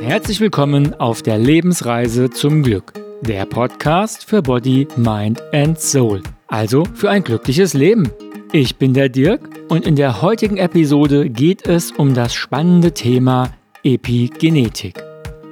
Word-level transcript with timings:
Herzlich 0.00 0.40
willkommen 0.40 0.94
auf 0.94 1.22
der 1.22 1.38
Lebensreise 1.38 2.30
zum 2.30 2.62
Glück. 2.62 2.92
Der 3.22 3.46
Podcast 3.46 4.24
für 4.24 4.42
Body, 4.42 4.88
Mind 4.96 5.42
and 5.52 5.80
Soul. 5.80 6.22
Also 6.48 6.84
für 6.94 7.10
ein 7.10 7.22
glückliches 7.22 7.74
Leben. 7.74 8.10
Ich 8.52 8.76
bin 8.76 8.94
der 8.94 9.08
Dirk 9.08 9.40
und 9.68 9.86
in 9.86 9.96
der 9.96 10.22
heutigen 10.22 10.56
Episode 10.56 11.28
geht 11.28 11.66
es 11.66 11.92
um 11.92 12.14
das 12.14 12.34
spannende 12.34 12.92
Thema 12.92 13.50
Epigenetik. 13.82 15.02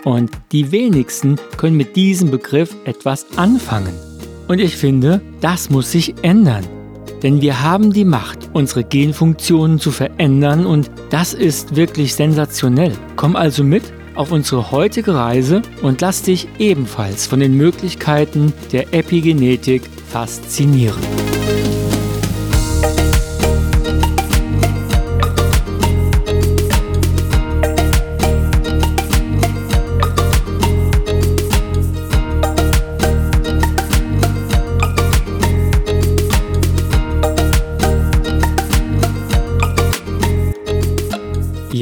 Und 0.04 0.30
die 0.52 0.72
wenigsten 0.72 1.36
können 1.56 1.76
mit 1.76 1.96
diesem 1.96 2.30
Begriff 2.30 2.74
etwas 2.84 3.26
anfangen. 3.36 3.94
Und 4.48 4.60
ich 4.60 4.76
finde, 4.76 5.20
das 5.40 5.70
muss 5.70 5.92
sich 5.92 6.14
ändern. 6.22 6.64
Denn 7.24 7.40
wir 7.40 7.62
haben 7.62 7.92
die 7.92 8.04
Macht, 8.04 8.50
unsere 8.52 8.84
Genfunktionen 8.84 9.80
zu 9.80 9.90
verändern 9.90 10.66
und 10.66 10.90
das 11.08 11.32
ist 11.32 11.74
wirklich 11.74 12.14
sensationell. 12.14 12.92
Komm 13.16 13.34
also 13.34 13.64
mit 13.64 13.82
auf 14.14 14.30
unsere 14.30 14.70
heutige 14.70 15.14
Reise 15.14 15.62
und 15.82 16.02
lass 16.02 16.22
dich 16.22 16.46
ebenfalls 16.58 17.26
von 17.26 17.40
den 17.40 17.56
Möglichkeiten 17.56 18.52
der 18.72 18.92
Epigenetik 18.92 19.82
faszinieren. 20.10 21.23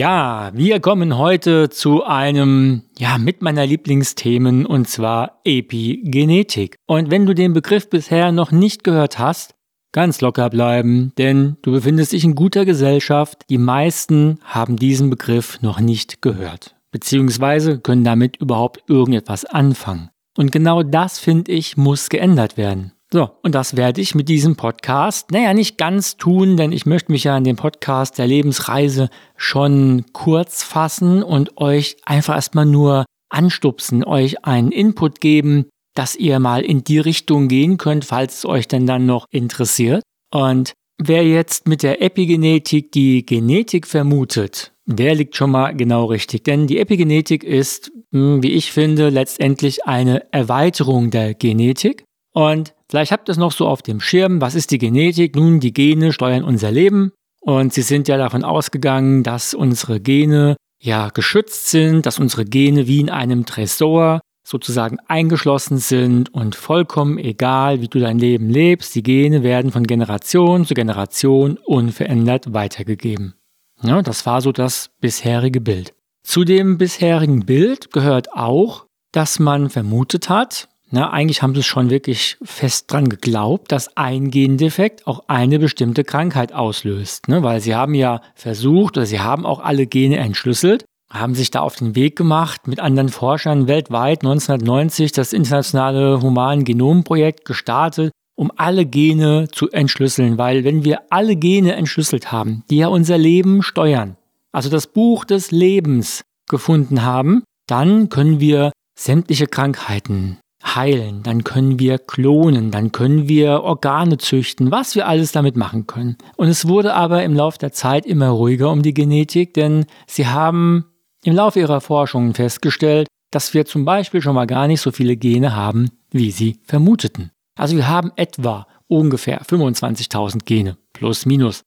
Ja, 0.03 0.51
wir 0.53 0.81
kommen 0.81 1.17
heute 1.17 1.71
zu 1.71 2.03
einem, 2.03 2.83
ja, 2.99 3.19
mit 3.19 3.41
meiner 3.41 3.65
Lieblingsthemen 3.65 4.67
und 4.67 4.89
zwar 4.89 5.39
Epigenetik. 5.45 6.75
Und 6.89 7.13
wenn 7.13 7.25
du 7.25 7.37
den 7.37 7.53
Begriff 7.53 7.89
bisher 7.89 8.33
noch 8.33 8.51
nicht 8.51 8.83
gehört 8.83 9.21
hast, 9.21 9.55
ganz 9.93 10.21
locker 10.21 10.51
bleiben, 10.51 11.13
denn 11.19 11.57
du 11.63 11.71
befindest 11.71 12.11
dich 12.11 12.25
in 12.25 12.35
guter 12.35 12.65
Gesellschaft. 12.65 13.45
Die 13.49 13.59
meisten 13.59 14.41
haben 14.43 14.75
diesen 14.75 15.09
Begriff 15.09 15.63
noch 15.63 15.79
nicht 15.79 16.21
gehört, 16.21 16.75
beziehungsweise 16.91 17.79
können 17.79 18.03
damit 18.03 18.39
überhaupt 18.39 18.83
irgendetwas 18.89 19.45
anfangen. 19.45 20.11
Und 20.37 20.51
genau 20.51 20.83
das, 20.83 21.21
finde 21.21 21.53
ich, 21.53 21.77
muss 21.77 22.09
geändert 22.09 22.57
werden. 22.57 22.91
So, 23.13 23.29
und 23.43 23.55
das 23.55 23.77
werde 23.77 24.01
ich 24.01 24.15
mit 24.15 24.31
diesem 24.31 24.57
Podcast, 24.57 25.33
naja, 25.33 25.53
nicht 25.53 25.77
ganz 25.77 26.17
tun, 26.17 26.57
denn 26.57 26.73
ich 26.73 26.87
möchte 26.87 27.13
mich 27.13 27.25
ja 27.25 27.37
in 27.37 27.45
dem 27.45 27.57
Podcast 27.57 28.17
der 28.17 28.27
Lebensreise 28.27 29.11
schon 29.37 30.07
kurz 30.15 30.63
fassen 30.63 31.23
und 31.23 31.59
euch 31.59 31.99
einfach 32.07 32.37
erstmal 32.37 32.65
nur 32.65 33.05
anstupsen, 33.29 34.03
euch 34.03 34.47
einen 34.47 34.73
Input 34.73 35.21
geben, 35.21 35.67
dass 35.95 36.17
ihr 36.17 36.39
mal 36.39 36.63
in 36.63 36.85
die 36.85 37.01
Richtung 37.01 37.49
gehen 37.49 37.77
könnt, 37.77 38.07
falls 38.07 38.39
es 38.39 38.45
euch 38.47 38.67
denn 38.67 38.87
dann 38.87 39.05
noch 39.05 39.27
interessiert. 39.31 40.03
Und 40.33 40.73
wer 40.97 41.23
jetzt 41.23 41.69
mit 41.69 41.83
der 41.83 42.01
Epigenetik 42.01 42.93
die 42.93 43.27
Genetik 43.27 43.87
vermutet, 43.87 44.73
der 44.87 45.15
liegt 45.15 45.37
schon 45.37 45.51
mal 45.51 45.77
genau 45.77 46.07
richtig. 46.07 46.45
Denn 46.45 46.67
die 46.67 46.79
Epigenetik 46.79 47.45
ist, 47.45 47.93
hm, 48.11 48.43
wie 48.43 48.53
ich 48.53 48.73
finde, 48.73 49.11
letztendlich 49.11 49.85
eine 49.85 50.33
Erweiterung 50.33 51.11
der 51.11 51.35
Genetik. 51.35 52.05
Und 52.35 52.75
Vielleicht 52.93 53.11
habt 53.11 53.31
ihr 53.31 53.33
es 53.33 53.39
noch 53.39 53.53
so 53.53 53.67
auf 53.69 53.81
dem 53.81 54.01
Schirm. 54.01 54.43
Was 54.43 54.55
ist 54.55 54.71
die 54.71 54.77
Genetik? 54.77 55.35
Nun, 55.35 55.61
die 55.61 55.73
Gene 55.73 56.13
steuern 56.13 56.45
unser 56.45 56.71
Leben. 56.71 57.13
Und 57.41 57.73
sie 57.73 57.81
sind 57.81 58.07
ja 58.07 58.19
davon 58.19 58.45
ausgegangen, 58.45 59.23
dass 59.23 59.55
unsere 59.55 59.99
Gene 59.99 60.57
ja 60.79 61.09
geschützt 61.09 61.71
sind, 61.71 62.05
dass 62.05 62.19
unsere 62.19 62.45
Gene 62.45 62.87
wie 62.89 63.01
in 63.01 63.09
einem 63.09 63.47
Tresor 63.47 64.21
sozusagen 64.47 64.99
eingeschlossen 65.09 65.79
sind 65.79 66.35
und 66.35 66.55
vollkommen 66.55 67.17
egal, 67.17 67.81
wie 67.81 67.89
du 67.89 67.99
dein 67.99 68.19
Leben 68.19 68.51
lebst, 68.51 68.95
die 68.95 69.03
Gene 69.03 69.43
werden 69.43 69.71
von 69.71 69.85
Generation 69.85 70.67
zu 70.67 70.75
Generation 70.75 71.57
unverändert 71.65 72.53
weitergegeben. 72.53 73.37
Ja, 73.83 74.03
das 74.03 74.27
war 74.27 74.43
so 74.43 74.53
das 74.53 74.91
bisherige 75.01 75.63
Bild. 75.63 75.95
Zu 76.25 76.45
dem 76.45 76.77
bisherigen 76.77 77.47
Bild 77.47 77.91
gehört 77.91 78.35
auch, 78.35 78.85
dass 79.13 79.39
man 79.39 79.71
vermutet 79.71 80.29
hat, 80.29 80.69
na, 80.93 81.11
eigentlich 81.11 81.43
haben 81.43 81.55
sie 81.55 81.63
schon 81.63 81.89
wirklich 81.89 82.37
fest 82.43 82.93
dran 82.93 83.09
geglaubt, 83.09 83.73
dass 83.73 83.97
ein 83.97 84.31
Gendefekt 84.31 85.07
auch 85.07 85.25
eine 85.27 85.59
bestimmte 85.59 86.05
Krankheit 86.05 86.53
auslöst. 86.53 87.29
Ne? 87.29 87.43
Weil 87.43 87.61
sie 87.61 87.75
haben 87.75 87.95
ja 87.95 88.21
versucht 88.35 88.99
oder 88.99 89.07
sie 89.07 89.21
haben 89.21 89.47
auch 89.47 89.61
alle 89.61 89.87
Gene 89.87 90.19
entschlüsselt, 90.19 90.85
haben 91.11 91.35
sich 91.35 91.51
da 91.51 91.61
auf 91.61 91.77
den 91.77 91.95
Weg 91.95 92.17
gemacht, 92.17 92.67
mit 92.67 92.79
anderen 92.79 93.09
Forschern 93.09 93.69
weltweit 93.69 94.23
1990 94.23 95.13
das 95.13 95.33
internationale 95.33 96.21
Human-Genom-Projekt 96.21 97.47
gestartet, 97.47 98.13
um 98.35 98.53
alle 98.57 98.85
Gene 98.85 99.49
zu 99.51 99.71
entschlüsseln. 99.71 100.37
Weil 100.37 100.63
wenn 100.65 100.85
wir 100.85 101.01
alle 101.09 101.37
Gene 101.37 101.75
entschlüsselt 101.75 102.33
haben, 102.33 102.65
die 102.69 102.77
ja 102.77 102.89
unser 102.89 103.17
Leben 103.17 103.63
steuern, 103.63 104.19
also 104.53 104.69
das 104.69 104.89
Buch 104.89 105.25
des 105.25 105.53
Lebens 105.53 106.23
gefunden 106.51 107.03
haben, 107.03 107.45
dann 107.67 108.11
können 108.11 108.41
wir 108.41 108.73
sämtliche 108.99 109.47
Krankheiten, 109.47 110.39
heilen, 110.75 111.23
dann 111.23 111.45
können 111.45 111.79
wir 111.79 111.99
klonen, 111.99 112.71
dann 112.71 112.93
können 112.93 113.29
wir 113.29 113.63
Organe 113.63 114.19
züchten, 114.19 114.71
was 114.71 114.95
wir 114.95 115.07
alles 115.07 115.33
damit 115.33 115.57
machen 115.57 115.87
können. 115.87 116.17
Und 116.37 116.49
es 116.49 116.67
wurde 116.69 116.95
aber 116.95 117.23
im 117.23 117.35
Laufe 117.35 117.59
der 117.59 117.73
Zeit 117.73 118.07
immer 118.07 118.29
ruhiger 118.29 118.71
um 118.71 118.83
die 118.83 118.95
Genetik, 118.95 119.55
denn 119.55 119.87
sie 120.07 120.27
haben 120.27 120.87
im 121.25 121.35
Laufe 121.35 121.61
ihrer 121.61 121.81
Forschungen 121.81 122.35
festgestellt, 122.35 123.09
dass 123.31 123.55
wir 123.55 123.65
zum 123.65 123.85
Beispiel 123.85 124.21
schon 124.21 124.35
mal 124.35 124.47
gar 124.47 124.67
nicht 124.67 124.81
so 124.81 124.91
viele 124.91 125.17
Gene 125.17 125.57
haben, 125.57 125.91
wie 126.11 126.31
sie 126.31 126.61
vermuteten. 126.65 127.31
Also 127.57 127.77
wir 127.77 127.89
haben 127.89 128.13
etwa 128.17 128.67
ungefähr 128.89 129.43
25.000 129.43 130.45
Gene, 130.45 130.77
plus 130.93 131.27
minus. 131.27 131.63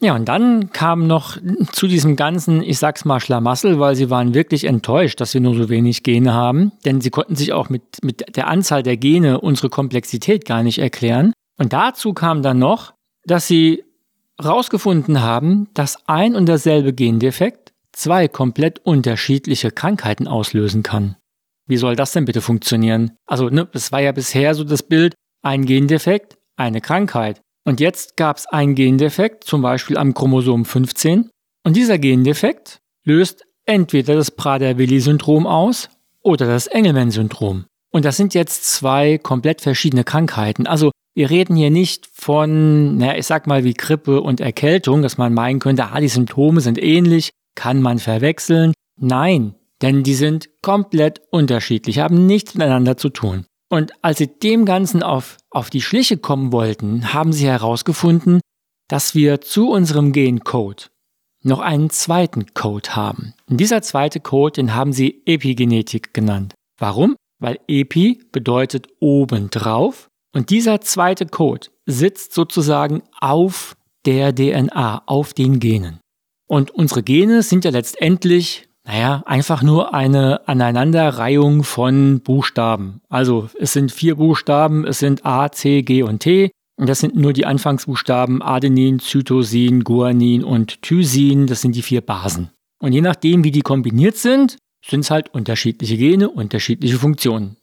Ja, 0.00 0.14
und 0.14 0.26
dann 0.26 0.70
kam 0.70 1.08
noch 1.08 1.38
zu 1.72 1.88
diesem 1.88 2.14
ganzen, 2.14 2.62
ich 2.62 2.78
sag's 2.78 3.04
mal, 3.04 3.18
Schlamassel, 3.18 3.80
weil 3.80 3.96
sie 3.96 4.10
waren 4.10 4.32
wirklich 4.32 4.64
enttäuscht, 4.64 5.20
dass 5.20 5.34
wir 5.34 5.40
nur 5.40 5.56
so 5.56 5.68
wenig 5.68 6.04
Gene 6.04 6.32
haben, 6.32 6.70
denn 6.84 7.00
sie 7.00 7.10
konnten 7.10 7.34
sich 7.34 7.52
auch 7.52 7.68
mit, 7.68 7.82
mit 8.04 8.36
der 8.36 8.46
Anzahl 8.46 8.84
der 8.84 8.96
Gene 8.96 9.40
unsere 9.40 9.70
Komplexität 9.70 10.44
gar 10.44 10.62
nicht 10.62 10.78
erklären. 10.78 11.32
Und 11.58 11.72
dazu 11.72 12.12
kam 12.12 12.42
dann 12.42 12.60
noch, 12.60 12.94
dass 13.24 13.48
sie 13.48 13.82
herausgefunden 14.40 15.20
haben, 15.20 15.68
dass 15.74 16.06
ein 16.06 16.36
und 16.36 16.46
derselbe 16.46 16.92
Gendefekt 16.92 17.72
zwei 17.90 18.28
komplett 18.28 18.78
unterschiedliche 18.84 19.72
Krankheiten 19.72 20.28
auslösen 20.28 20.84
kann. 20.84 21.16
Wie 21.66 21.76
soll 21.76 21.96
das 21.96 22.12
denn 22.12 22.24
bitte 22.24 22.40
funktionieren? 22.40 23.16
Also, 23.26 23.48
ne, 23.48 23.68
es 23.72 23.90
war 23.90 24.00
ja 24.00 24.12
bisher 24.12 24.54
so 24.54 24.62
das 24.62 24.84
Bild, 24.84 25.14
ein 25.42 25.66
Gendefekt, 25.66 26.38
eine 26.56 26.80
Krankheit. 26.80 27.40
Und 27.68 27.80
jetzt 27.80 28.16
gab 28.16 28.38
es 28.38 28.46
einen 28.46 28.74
Gendefekt, 28.74 29.44
zum 29.44 29.60
Beispiel 29.60 29.98
am 29.98 30.14
Chromosom 30.14 30.64
15. 30.64 31.28
Und 31.64 31.76
dieser 31.76 31.98
Gendefekt 31.98 32.78
löst 33.04 33.44
entweder 33.66 34.14
das 34.14 34.30
Prader-Willi-Syndrom 34.30 35.46
aus 35.46 35.90
oder 36.22 36.46
das 36.46 36.66
Engelmann-Syndrom. 36.66 37.66
Und 37.90 38.06
das 38.06 38.16
sind 38.16 38.32
jetzt 38.32 38.64
zwei 38.72 39.18
komplett 39.18 39.60
verschiedene 39.60 40.02
Krankheiten. 40.02 40.66
Also 40.66 40.92
wir 41.14 41.28
reden 41.28 41.56
hier 41.56 41.70
nicht 41.70 42.08
von, 42.10 42.96
naja, 42.96 43.18
ich 43.18 43.26
sag 43.26 43.46
mal 43.46 43.64
wie 43.64 43.74
Grippe 43.74 44.22
und 44.22 44.40
Erkältung, 44.40 45.02
dass 45.02 45.18
man 45.18 45.34
meinen 45.34 45.58
könnte, 45.58 45.92
ah, 45.92 46.00
die 46.00 46.08
Symptome 46.08 46.62
sind 46.62 46.82
ähnlich, 46.82 47.32
kann 47.54 47.82
man 47.82 47.98
verwechseln. 47.98 48.72
Nein, 48.98 49.56
denn 49.82 50.04
die 50.04 50.14
sind 50.14 50.48
komplett 50.62 51.20
unterschiedlich, 51.30 51.98
haben 51.98 52.24
nichts 52.24 52.54
miteinander 52.54 52.96
zu 52.96 53.10
tun. 53.10 53.44
Und 53.70 53.92
als 54.02 54.18
sie 54.18 54.26
dem 54.26 54.64
Ganzen 54.64 55.02
auf, 55.02 55.36
auf 55.50 55.70
die 55.70 55.82
Schliche 55.82 56.16
kommen 56.16 56.52
wollten, 56.52 57.12
haben 57.12 57.32
sie 57.32 57.46
herausgefunden, 57.46 58.40
dass 58.88 59.14
wir 59.14 59.40
zu 59.40 59.68
unserem 59.70 60.12
Gencode 60.12 60.90
noch 61.42 61.60
einen 61.60 61.90
zweiten 61.90 62.54
Code 62.54 62.96
haben. 62.96 63.34
Und 63.48 63.58
dieser 63.58 63.82
zweite 63.82 64.20
Code, 64.20 64.54
den 64.54 64.74
haben 64.74 64.92
sie 64.92 65.22
Epigenetik 65.26 66.14
genannt. 66.14 66.54
Warum? 66.78 67.16
Weil 67.40 67.60
Epi 67.68 68.20
bedeutet 68.32 68.88
obendrauf 69.00 70.08
und 70.34 70.50
dieser 70.50 70.80
zweite 70.80 71.26
Code 71.26 71.68
sitzt 71.86 72.32
sozusagen 72.32 73.02
auf 73.20 73.76
der 74.06 74.34
DNA, 74.34 75.02
auf 75.06 75.34
den 75.34 75.60
Genen. 75.60 76.00
Und 76.48 76.70
unsere 76.70 77.02
Gene 77.02 77.42
sind 77.42 77.64
ja 77.64 77.70
letztendlich 77.70 78.67
naja, 78.88 79.22
einfach 79.26 79.62
nur 79.62 79.92
eine 79.92 80.48
Aneinanderreihung 80.48 81.62
von 81.62 82.20
Buchstaben. 82.20 83.02
Also 83.10 83.50
es 83.60 83.74
sind 83.74 83.92
vier 83.92 84.14
Buchstaben, 84.14 84.86
es 84.86 84.98
sind 84.98 85.26
A, 85.26 85.52
C, 85.52 85.82
G 85.82 86.02
und 86.02 86.20
T. 86.20 86.50
Und 86.76 86.88
das 86.88 87.00
sind 87.00 87.14
nur 87.14 87.34
die 87.34 87.44
Anfangsbuchstaben 87.44 88.40
Adenin, 88.40 88.98
Zytosin, 88.98 89.84
Guanin 89.84 90.42
und 90.42 90.80
Thysin. 90.80 91.46
Das 91.46 91.60
sind 91.60 91.76
die 91.76 91.82
vier 91.82 92.00
Basen. 92.00 92.50
Und 92.78 92.94
je 92.94 93.02
nachdem, 93.02 93.44
wie 93.44 93.50
die 93.50 93.60
kombiniert 93.60 94.16
sind, 94.16 94.56
sind 94.82 95.00
es 95.00 95.10
halt 95.10 95.34
unterschiedliche 95.34 95.98
Gene, 95.98 96.30
unterschiedliche 96.30 96.96
Funktionen. 96.96 97.58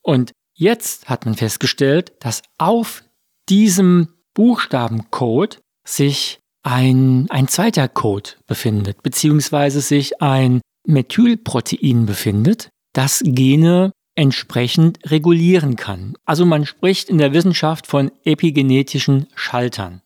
Und 0.00 0.30
jetzt 0.54 1.08
hat 1.08 1.24
man 1.24 1.34
festgestellt, 1.34 2.12
dass 2.20 2.42
auf 2.58 3.02
diesem 3.48 4.10
Buchstabencode 4.34 5.60
sich 5.84 6.38
ein, 6.62 7.26
ein 7.30 7.48
zweiter 7.48 7.88
Code 7.88 8.30
befindet, 8.46 9.02
beziehungsweise 9.02 9.80
sich 9.80 10.22
ein 10.22 10.60
Methylprotein 10.86 12.06
befindet, 12.06 12.70
das 12.92 13.22
Gene 13.24 13.92
entsprechend 14.14 14.98
regulieren 15.10 15.76
kann. 15.76 16.14
Also 16.24 16.44
man 16.44 16.66
spricht 16.66 17.08
in 17.08 17.18
der 17.18 17.32
Wissenschaft 17.32 17.86
von 17.86 18.10
epigenetischen 18.24 19.26
Schaltern. 19.34 20.02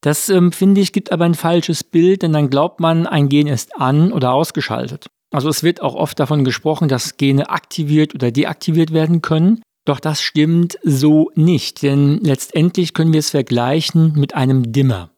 Das 0.00 0.28
ähm, 0.28 0.52
finde 0.52 0.80
ich 0.80 0.92
gibt 0.92 1.10
aber 1.10 1.24
ein 1.24 1.34
falsches 1.34 1.82
Bild, 1.82 2.22
denn 2.22 2.32
dann 2.32 2.50
glaubt 2.50 2.78
man, 2.78 3.06
ein 3.06 3.28
Gen 3.28 3.48
ist 3.48 3.76
an 3.80 4.12
oder 4.12 4.32
ausgeschaltet. 4.32 5.08
Also 5.30 5.48
es 5.48 5.62
wird 5.62 5.82
auch 5.82 5.94
oft 5.94 6.18
davon 6.20 6.44
gesprochen, 6.44 6.88
dass 6.88 7.16
Gene 7.16 7.50
aktiviert 7.50 8.14
oder 8.14 8.30
deaktiviert 8.30 8.92
werden 8.92 9.22
können. 9.22 9.60
Doch 9.84 10.00
das 10.00 10.22
stimmt 10.22 10.78
so 10.84 11.30
nicht, 11.34 11.82
denn 11.82 12.20
letztendlich 12.22 12.94
können 12.94 13.12
wir 13.12 13.20
es 13.20 13.30
vergleichen 13.30 14.12
mit 14.14 14.34
einem 14.34 14.72
Dimmer. 14.72 15.10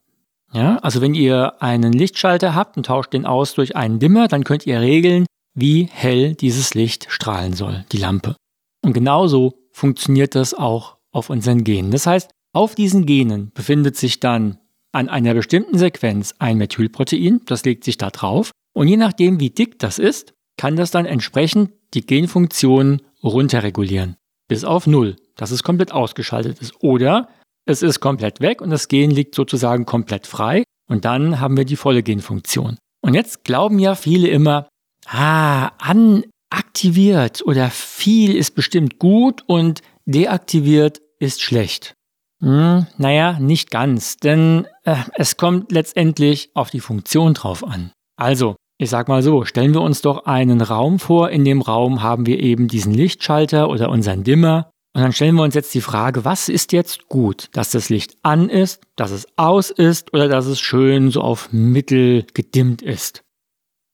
Ja, 0.52 0.79
also 0.79 1.00
wenn 1.00 1.14
ihr 1.14 1.62
einen 1.62 1.93
Lichtschalter 1.93 2.55
habt 2.55 2.76
und 2.76 2.87
tauscht 2.87 3.12
den 3.12 3.26
aus 3.26 3.55
durch 3.55 3.76
einen 3.76 3.99
Dimmer, 3.99 4.29
dann 4.29 4.44
könnt 4.44 4.67
ihr 4.67 4.81
regeln, 4.81 5.26
wie 5.55 5.88
hell 5.91 6.35
dieses 6.35 6.75
Licht 6.75 7.06
strahlen 7.08 7.52
soll, 7.52 7.85
die 7.93 7.99
Lampe. 7.99 8.37
Und 8.82 8.93
genauso 8.93 9.55
funktioniert 9.73 10.35
das 10.35 10.55
auch 10.55 10.97
auf 11.12 11.31
unseren 11.31 11.64
Genen. 11.64 11.91
Das 11.91 12.06
heißt, 12.06 12.31
auf 12.52 12.75
diesen 12.75 13.06
Genen 13.06 13.52
befindet 13.55 13.97
sich 13.97 14.20
dann 14.20 14.58
an 14.93 15.08
einer 15.08 15.35
bestimmten 15.35 15.79
Sequenz 15.79 16.35
ein 16.38 16.58
Methylprotein, 16.58 17.43
das 17.46 17.64
legt 17.64 17.85
sich 17.85 17.96
da 17.96 18.11
drauf. 18.11 18.50
Und 18.73 18.88
je 18.88 18.96
nachdem, 18.96 19.38
wie 19.38 19.50
dick 19.50 19.79
das 19.79 19.99
ist, 19.99 20.35
kann 20.56 20.76
das 20.76 20.91
dann 20.91 21.06
entsprechend 21.06 21.70
die 21.94 22.05
Genfunktion 22.05 23.03
runterregulieren. 23.23 24.17
Bis 24.49 24.64
auf 24.64 24.87
Null, 24.87 25.17
dass 25.37 25.53
es 25.53 25.62
komplett 25.62 25.93
ausgeschaltet 25.93 26.61
ist. 26.61 26.75
Oder 26.82 27.29
es 27.66 27.82
ist 27.82 28.00
komplett 28.00 28.40
weg 28.40 28.60
und 28.60 28.70
das 28.70 28.88
Gen 28.88 29.10
liegt 29.10 29.34
sozusagen 29.34 29.86
komplett 29.86 30.26
frei. 30.26 30.64
Und 30.88 31.04
dann 31.04 31.38
haben 31.40 31.56
wir 31.56 31.64
die 31.64 31.76
volle 31.76 32.02
Genfunktion. 32.02 32.76
Und 33.00 33.14
jetzt 33.14 33.44
glauben 33.44 33.78
ja 33.78 33.94
viele 33.94 34.28
immer, 34.28 34.68
ah, 35.06 35.70
anaktiviert 35.78 37.42
oder 37.44 37.70
viel 37.70 38.34
ist 38.36 38.54
bestimmt 38.54 38.98
gut 38.98 39.44
und 39.46 39.82
deaktiviert 40.06 41.00
ist 41.18 41.42
schlecht. 41.42 41.94
Hm, 42.42 42.86
naja, 42.96 43.38
nicht 43.38 43.70
ganz, 43.70 44.16
denn 44.16 44.66
äh, 44.84 44.96
es 45.14 45.36
kommt 45.36 45.72
letztendlich 45.72 46.50
auf 46.54 46.70
die 46.70 46.80
Funktion 46.80 47.34
drauf 47.34 47.62
an. 47.62 47.92
Also, 48.16 48.56
ich 48.78 48.88
sag 48.88 49.08
mal 49.08 49.22
so, 49.22 49.44
stellen 49.44 49.74
wir 49.74 49.82
uns 49.82 50.00
doch 50.00 50.24
einen 50.24 50.62
Raum 50.62 50.98
vor, 50.98 51.30
in 51.30 51.44
dem 51.44 51.60
Raum 51.60 52.02
haben 52.02 52.24
wir 52.24 52.40
eben 52.40 52.66
diesen 52.66 52.94
Lichtschalter 52.94 53.68
oder 53.68 53.90
unseren 53.90 54.24
Dimmer. 54.24 54.70
Und 54.92 55.02
dann 55.02 55.12
stellen 55.12 55.37
wir 55.37 55.44
uns 55.44 55.54
jetzt 55.54 55.72
die 55.72 55.81
Frage, 55.81 56.25
was 56.25 56.48
ist 56.48 56.72
jetzt 56.72 57.08
gut? 57.08 57.48
Dass 57.52 57.70
das 57.70 57.90
Licht 57.90 58.16
an 58.22 58.48
ist, 58.48 58.82
dass 58.96 59.12
es 59.12 59.26
aus 59.37 59.70
ist 59.70 60.12
oder 60.12 60.28
dass 60.28 60.46
es 60.46 60.60
schön 60.60 61.10
so 61.10 61.20
auf 61.20 61.52
Mittel 61.52 62.26
gedimmt 62.34 62.82
ist? 62.82 63.22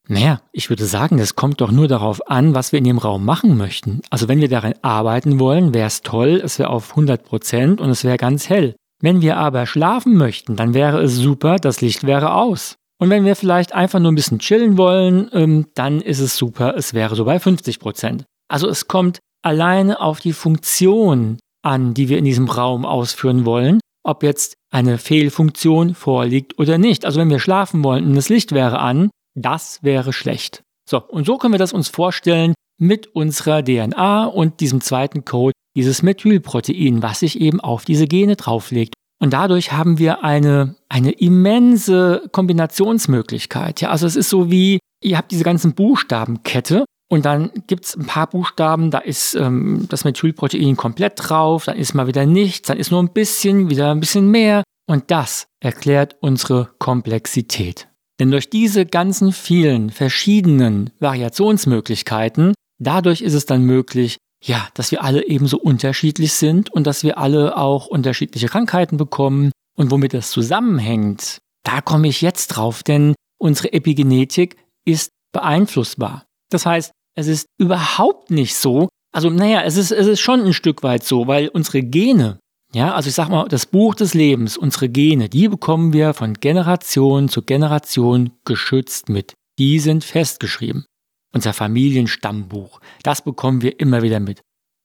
Naja, 0.09 0.41
ich 0.53 0.71
würde 0.71 0.87
sagen, 0.87 1.19
das 1.19 1.35
kommt 1.35 1.61
doch 1.61 1.73
nur 1.73 1.89
darauf 1.89 2.31
an, 2.31 2.55
was 2.55 2.73
wir 2.73 2.79
in 2.79 2.85
dem 2.85 2.99
Raum 2.99 3.25
machen 3.25 3.57
möchten. 3.57 4.03
Also 4.09 4.29
wenn 4.29 4.41
wir 4.41 4.49
darin 4.49 4.75
arbeiten 4.83 5.41
wollen, 5.41 5.75
wäre 5.75 5.89
es 5.89 6.03
toll, 6.03 6.41
es 6.43 6.59
wäre 6.59 6.71
auf 6.71 6.91
100 6.91 7.25
Prozent 7.25 7.81
und 7.81 7.91
es 7.91 8.05
wäre 8.05 8.17
ganz 8.17 8.49
hell. 8.49 8.77
Wenn 9.01 9.21
wir 9.21 9.37
aber 9.37 9.67
schlafen 9.67 10.17
möchten, 10.17 10.57
dann 10.57 10.75
wäre 10.75 11.03
es 11.03 11.17
super, 11.17 11.57
das 11.57 11.81
Licht 11.81 12.05
wäre 12.05 12.35
aus. 12.35 12.77
Und 12.99 13.11
wenn 13.11 13.25
wir 13.25 13.37
vielleicht 13.37 13.75
einfach 13.75 13.99
nur 13.99 14.13
ein 14.13 14.15
bisschen 14.15 14.39
chillen 14.39 14.79
wollen, 14.79 15.29
ähm, 15.33 15.67
dann 15.75 16.01
ist 16.01 16.21
es 16.21 16.37
super, 16.37 16.75
es 16.77 16.95
wäre 16.95 17.15
so 17.15 17.25
bei 17.25 17.37
50%. 17.37 17.79
Prozent. 17.79 18.25
Also 18.49 18.69
es 18.69 18.87
kommt 18.89 19.19
alleine 19.47 20.01
auf 20.01 20.19
die 20.19 20.33
Funktion 20.33 21.39
an, 21.63 21.95
die 21.95 22.09
wir 22.09 22.19
in 22.19 22.25
diesem 22.25 22.49
Raum 22.49 22.85
ausführen 22.85 23.47
wollen, 23.47 23.79
ob 24.03 24.25
jetzt 24.25 24.55
eine 24.73 24.99
Fehlfunktion 24.99 25.95
vorliegt 25.95 26.59
oder 26.59 26.79
nicht. 26.79 27.05
Also 27.05 27.21
wenn 27.21 27.31
wir 27.31 27.39
schlafen 27.39 27.85
wollen 27.85 28.07
und 28.07 28.17
das 28.17 28.29
Licht 28.29 28.51
wäre 28.51 28.81
an, 28.81 29.11
das 29.37 29.83
wäre 29.83 30.13
schlecht. 30.13 30.63
So, 30.89 31.01
und 31.01 31.27
so 31.27 31.39
können 31.39 31.55
wir 31.55 31.59
das 31.59 31.73
uns 31.73 31.89
vorstellen 31.89 32.55
mit 32.79 33.07
unserer 33.07 33.65
DNA 33.65 34.27
und 34.27 34.61
diesem 34.61 34.81
zweiten 34.81 35.25
Code, 35.25 35.53
dieses 35.77 36.03
Methylprotein, 36.03 37.03
was 37.03 37.21
sich 37.21 37.41
eben 37.41 37.61
auf 37.61 37.85
diese 37.85 38.07
Gene 38.07 38.35
drauflegt. 38.35 38.95
Und 39.21 39.33
dadurch 39.33 39.73
haben 39.73 39.99
wir 39.99 40.25
eine, 40.25 40.75
eine 40.89 41.13
immense 41.13 42.29
Kombinationsmöglichkeit. 42.33 43.81
Ja, 43.81 43.91
also 43.91 44.07
es 44.07 44.17
ist 44.17 44.29
so 44.29 44.51
wie, 44.51 44.81
ihr 45.03 45.17
habt 45.17 45.31
diese 45.31 45.45
ganzen 45.45 45.75
Buchstabenkette 45.75 46.85
und 47.09 47.25
dann 47.25 47.51
gibt 47.67 47.85
es 47.85 47.97
ein 47.97 48.07
paar 48.07 48.29
Buchstaben, 48.29 48.91
da 48.91 48.99
ist 48.99 49.35
ähm, 49.35 49.87
das 49.89 50.05
Methylprotein 50.05 50.77
komplett 50.77 51.15
drauf, 51.17 51.65
dann 51.65 51.77
ist 51.77 51.95
mal 51.95 52.09
wieder 52.09 52.27
nichts, 52.27 52.67
dann 52.69 52.79
ist 52.79 52.91
nur 52.91 53.03
ein 53.03 53.13
bisschen, 53.13 53.71
wieder 53.71 53.93
ein 53.93 54.01
bisschen 54.01 54.31
mehr. 54.31 54.65
Und 54.89 55.11
das 55.11 55.47
erklärt 55.61 56.17
unsere 56.21 56.71
Komplexität. 56.79 57.89
Denn 58.19 58.31
durch 58.31 58.51
diese 58.51 58.87
ganzen 58.87 59.33
vielen 59.33 59.91
verschiedenen 59.91 60.91
Variationsmöglichkeiten, 61.01 62.55
dadurch 62.79 63.21
ist 63.21 63.35
es 63.35 63.47
dann 63.47 63.63
möglich, 63.63 64.17
ja, 64.43 64.69
dass 64.75 64.91
wir 64.91 65.03
alle 65.03 65.27
ebenso 65.27 65.59
unterschiedlich 65.59 66.33
sind 66.33 66.73
und 66.73 66.87
dass 66.87 67.03
wir 67.05 67.19
alle 67.19 67.57
auch 67.57 67.87
unterschiedliche 67.87 68.49
Krankheiten 68.49 68.97
bekommen. 68.97 69.53
Und 69.77 69.91
womit 69.91 70.15
das 70.15 70.31
zusammenhängt, 70.31 71.39
da 71.63 71.81
komme 71.81 72.09
ich 72.09 72.21
jetzt 72.23 72.49
drauf, 72.49 72.83
denn 72.83 73.15
unsere 73.39 73.73
Epigenetik 73.73 74.57
ist 74.85 75.11
beeinflussbar. 75.33 76.27
Das 76.51 76.67
heißt, 76.67 76.93
es 77.17 77.27
ist 77.27 77.47
überhaupt 77.59 78.31
nicht 78.31 78.55
so, 78.55 78.89
also 79.17 79.31
naja, 79.31 79.63
es 79.63 79.79
ist, 79.79 79.93
es 79.93 80.07
ist 80.07 80.21
schon 80.21 80.45
ein 80.45 80.53
Stück 80.53 80.83
weit 80.83 81.03
so, 81.03 81.27
weil 81.27 81.49
unsere 81.49 81.83
Gene, 81.83 82.39
ja, 82.75 82.95
also 82.95 83.09
ich 83.09 83.15
sag 83.15 83.31
mal, 83.31 83.49
das 83.49 83.65
Buch 83.65 83.95
des 83.95 84.13
Lebens, 84.13 84.59
unsere 84.59 84.91
Gene, 84.91 85.31
die 85.31 85.49
bekommen 85.49 85.95
wir 85.95 86.13
von 86.13 86.35
Generation 86.35 87.31
zu 87.31 87.41
Generation 87.41 88.33
geschützt 88.45 89.09
mit. 89.09 89.33
Die 89.59 89.79
sind 89.79 90.05
festgeschrieben. 90.05 90.85
Unser 91.33 91.55
Familienstammbuch, 91.55 92.81
das 93.03 93.23
bekommen 93.23 93.63
wir 93.63 93.81
immer 93.81 94.03
wieder 94.03 94.21
mit. 94.21 94.43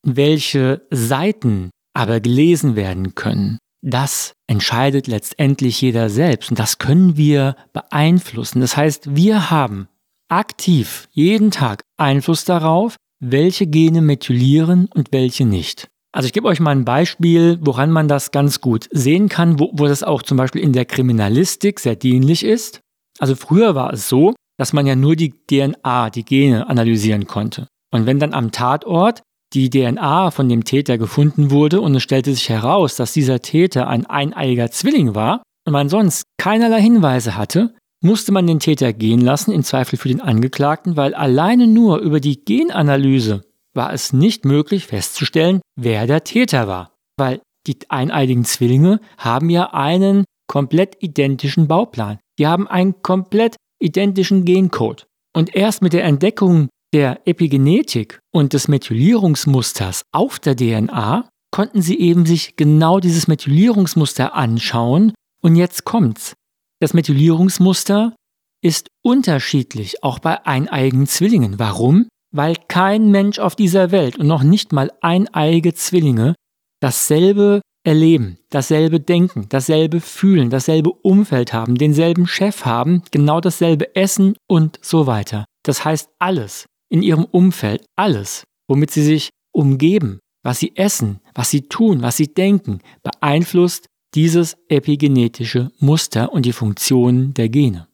Welche 0.07 0.87
Seiten 0.91 1.69
aber 1.93 2.21
gelesen 2.21 2.77
werden 2.77 3.15
können, 3.15 3.57
das 3.83 4.31
entscheidet 4.47 5.07
letztendlich 5.07 5.81
jeder 5.81 6.09
selbst 6.09 6.51
und 6.51 6.59
das 6.59 6.77
können 6.77 7.17
wir 7.17 7.57
beeinflussen. 7.73 8.61
Das 8.61 8.77
heißt, 8.77 9.15
wir 9.15 9.51
haben 9.51 9.89
aktiv 10.31 11.07
jeden 11.11 11.51
Tag 11.51 11.83
Einfluss 11.97 12.45
darauf, 12.45 12.95
welche 13.19 13.67
Gene 13.67 14.01
methylieren 14.01 14.87
und 14.93 15.11
welche 15.11 15.45
nicht. 15.45 15.87
Also 16.13 16.25
ich 16.25 16.33
gebe 16.33 16.47
euch 16.47 16.59
mal 16.59 16.71
ein 16.71 16.85
Beispiel, 16.85 17.57
woran 17.61 17.91
man 17.91 18.07
das 18.07 18.31
ganz 18.31 18.59
gut 18.59 18.87
sehen 18.91 19.29
kann, 19.29 19.59
wo, 19.59 19.71
wo 19.73 19.87
das 19.87 20.03
auch 20.03 20.23
zum 20.23 20.37
Beispiel 20.37 20.61
in 20.61 20.73
der 20.73 20.85
Kriminalistik 20.85 21.79
sehr 21.79 21.95
dienlich 21.95 22.43
ist. 22.43 22.81
Also 23.19 23.35
früher 23.35 23.75
war 23.75 23.93
es 23.93 24.09
so, 24.09 24.33
dass 24.57 24.73
man 24.73 24.85
ja 24.85 24.95
nur 24.95 25.15
die 25.15 25.31
DNA, 25.31 26.09
die 26.09 26.25
Gene 26.25 26.67
analysieren 26.67 27.27
konnte. 27.27 27.67
Und 27.93 28.05
wenn 28.05 28.19
dann 28.19 28.33
am 28.33 28.51
Tatort 28.51 29.21
die 29.53 29.69
DNA 29.69 30.31
von 30.31 30.47
dem 30.49 30.63
Täter 30.63 30.97
gefunden 30.97 31.51
wurde 31.51 31.81
und 31.81 31.95
es 31.95 32.03
stellte 32.03 32.33
sich 32.33 32.49
heraus, 32.49 32.95
dass 32.95 33.13
dieser 33.13 33.41
Täter 33.41 33.87
ein 33.87 34.05
eineiiger 34.05 34.71
Zwilling 34.71 35.13
war 35.13 35.43
und 35.65 35.73
man 35.73 35.89
sonst 35.89 36.23
keinerlei 36.37 36.81
Hinweise 36.81 37.37
hatte, 37.37 37.73
musste 38.01 38.31
man 38.31 38.47
den 38.47 38.59
Täter 38.59 38.93
gehen 38.93 39.21
lassen, 39.21 39.51
im 39.51 39.63
Zweifel 39.63 39.97
für 39.97 40.09
den 40.09 40.21
Angeklagten, 40.21 40.97
weil 40.97 41.13
alleine 41.13 41.67
nur 41.67 41.99
über 41.99 42.19
die 42.19 42.43
Genanalyse 42.43 43.43
war 43.73 43.93
es 43.93 44.11
nicht 44.11 44.43
möglich 44.43 44.87
festzustellen, 44.87 45.61
wer 45.75 46.07
der 46.07 46.23
Täter 46.23 46.67
war, 46.67 46.95
weil 47.17 47.41
die 47.67 47.77
eineidigen 47.89 48.43
Zwillinge 48.43 48.99
haben 49.17 49.49
ja 49.49 49.73
einen 49.73 50.25
komplett 50.47 50.97
identischen 50.99 51.67
Bauplan. 51.67 52.19
Die 52.39 52.47
haben 52.47 52.67
einen 52.67 53.01
komplett 53.01 53.55
identischen 53.79 54.45
Gencode. 54.45 55.07
Und 55.33 55.55
erst 55.55 55.81
mit 55.81 55.93
der 55.93 56.03
Entdeckung 56.03 56.69
der 56.93 57.25
Epigenetik 57.25 58.19
und 58.33 58.53
des 58.53 58.67
Methylierungsmusters 58.67 60.01
auf 60.11 60.39
der 60.39 60.55
DNA 60.55 61.29
konnten 61.51 61.81
sie 61.81 61.99
eben 61.99 62.25
sich 62.25 62.57
genau 62.57 62.99
dieses 62.99 63.27
Methylierungsmuster 63.27 64.33
anschauen. 64.33 65.13
Und 65.41 65.55
jetzt 65.55 65.85
kommt's. 65.85 66.33
Das 66.81 66.93
Methylierungsmuster 66.93 68.15
ist 68.61 68.89
unterschiedlich, 69.03 70.03
auch 70.03 70.19
bei 70.19 70.45
eineigen 70.45 71.07
Zwillingen. 71.07 71.59
Warum? 71.59 72.07
weil 72.31 72.55
kein 72.67 73.11
Mensch 73.11 73.39
auf 73.39 73.55
dieser 73.55 73.91
Welt 73.91 74.17
und 74.17 74.27
noch 74.27 74.43
nicht 74.43 74.71
mal 74.71 74.91
eineige 75.01 75.73
Zwillinge 75.73 76.35
dasselbe 76.81 77.61
erleben, 77.83 78.37
dasselbe 78.49 78.99
denken, 78.99 79.47
dasselbe 79.49 79.99
fühlen, 79.99 80.49
dasselbe 80.49 80.91
Umfeld 80.91 81.51
haben, 81.53 81.75
denselben 81.75 82.27
Chef 82.27 82.65
haben, 82.65 83.03
genau 83.11 83.41
dasselbe 83.41 83.95
essen 83.95 84.35
und 84.47 84.79
so 84.81 85.07
weiter. 85.07 85.45
Das 85.63 85.83
heißt 85.83 86.09
alles 86.19 86.65
in 86.89 87.01
ihrem 87.01 87.25
Umfeld, 87.25 87.85
alles, 87.95 88.43
womit 88.67 88.91
sie 88.91 89.03
sich 89.03 89.29
umgeben, 89.53 90.19
was 90.43 90.59
sie 90.59 90.75
essen, 90.75 91.19
was 91.35 91.49
sie 91.49 91.67
tun, 91.67 92.01
was 92.01 92.17
sie 92.17 92.33
denken, 92.33 92.79
beeinflusst 93.03 93.87
dieses 94.15 94.57
epigenetische 94.67 95.71
Muster 95.79 96.31
und 96.31 96.45
die 96.45 96.53
Funktionen 96.53 97.33
der 97.33 97.49
Gene. 97.49 97.87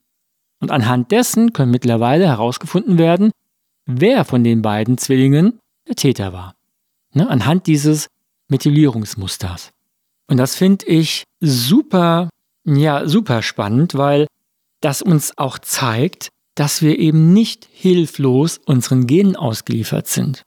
Und 0.60 0.72
anhand 0.72 1.12
dessen 1.12 1.54
können 1.54 1.72
mittlerweile 1.72 2.28
herausgefunden 2.28 2.98
werden, 2.98 3.32
wer 3.86 4.26
von 4.26 4.44
den 4.44 4.62
beiden 4.62 4.98
Zwillingen 4.98 5.60
der 5.88 5.96
Täter 5.96 6.34
war. 6.34 6.56
Ne, 7.14 7.30
anhand 7.30 7.68
dieses 7.68 8.08
Methylierungsmusters. 8.50 9.72
Und 10.28 10.38
das 10.38 10.56
finde 10.56 10.86
ich 10.88 11.24
super 11.40 12.30
Ja, 12.66 13.08
super 13.08 13.42
spannend, 13.44 13.96
weil 13.96 14.28
das 14.82 15.02
uns 15.02 15.38
auch 15.38 15.58
zeigt, 15.58 16.30
dass 16.56 16.82
wir 16.82 17.00
eben 17.00 17.32
nicht 17.32 17.68
hilflos 17.72 18.60
unseren 18.66 19.08
Genen 19.08 19.38
ausgeliefert 19.38 20.08
sind. 20.08 20.44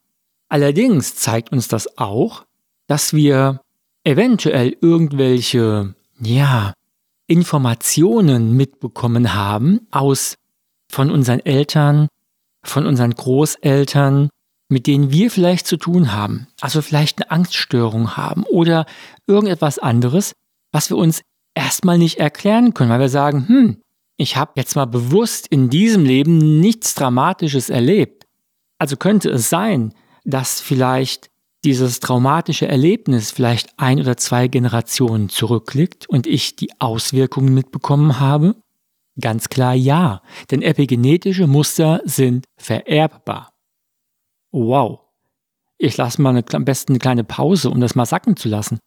Allerdings 0.51 1.17
zeigt 1.17 1.51
uns 1.51 1.69
das 1.69 1.97
auch, 1.97 2.45
dass 2.89 3.15
wir 3.15 3.63
eventuell 4.05 4.77
irgendwelche, 4.81 5.95
ja, 6.21 6.73
Informationen 7.27 8.57
mitbekommen 8.57 9.35
haben 9.35 9.87
aus 9.91 10.35
von 10.91 11.11
unseren 11.11 11.41
Eltern, 11.41 12.09
von 12.65 12.87
unseren 12.87 13.13
Großeltern, 13.15 14.29
mit 14.69 14.87
denen 14.87 15.13
wir 15.13 15.31
vielleicht 15.31 15.67
zu 15.67 15.77
tun 15.77 16.13
haben, 16.13 16.49
also 16.61 16.83
vielleicht 16.83 17.21
eine 17.21 17.31
Angststörung 17.31 18.17
haben 18.17 18.45
oder 18.45 18.87
irgendetwas 19.27 19.79
anderes, 19.79 20.33
was 20.73 20.91
wir 20.91 20.97
uns 20.97 21.23
erstmal 21.55 21.99
nicht 21.99 22.19
erklären 22.19 22.75
können, 22.75 22.91
weil 22.91 23.01
wir 23.01 23.09
sagen, 23.09 23.47
hm, 23.49 23.83
ich 24.17 24.37
habe 24.37 24.53
jetzt 24.57 24.77
mal 24.77 24.87
bewusst 24.87 25.47
in 25.47 25.71
diesem 25.71 26.05
Leben 26.05 26.61
nichts 26.61 26.95
Dramatisches 26.95 27.71
erlebt. 27.71 28.27
Also 28.79 28.97
könnte 28.97 29.31
es 29.31 29.49
sein, 29.49 29.95
dass 30.25 30.61
vielleicht 30.61 31.30
dieses 31.65 32.01
traumatische 32.01 32.67
Erlebnis 32.67 33.31
vielleicht 33.31 33.79
ein 33.79 34.01
oder 34.01 34.17
zwei 34.17 34.49
Generationen 34.49 35.29
zurückliegt 35.29 36.09
und 36.09 36.27
ich 36.27 36.57
die 36.57 36.71
Auswirkungen 36.81 37.53
mitbekommen 37.55 38.19
habe? 38.19 38.57
Ganz 39.21 39.49
klar 39.49 39.75
ja, 39.75 40.23
denn 40.51 40.63
epigenetische 40.63 41.47
Muster 41.47 42.01
sind 42.05 42.47
vererbbar. 42.57 43.53
Wow. 44.53 45.01
Ich 45.77 45.97
lasse 45.97 46.21
mal 46.21 46.31
eine, 46.31 46.45
am 46.53 46.65
besten 46.65 46.93
eine 46.93 46.99
kleine 46.99 47.25
Pause, 47.25 47.71
um 47.71 47.81
das 47.81 47.95
mal 47.95 48.07
sacken 48.07 48.37
zu 48.37 48.49
lassen. 48.49 48.79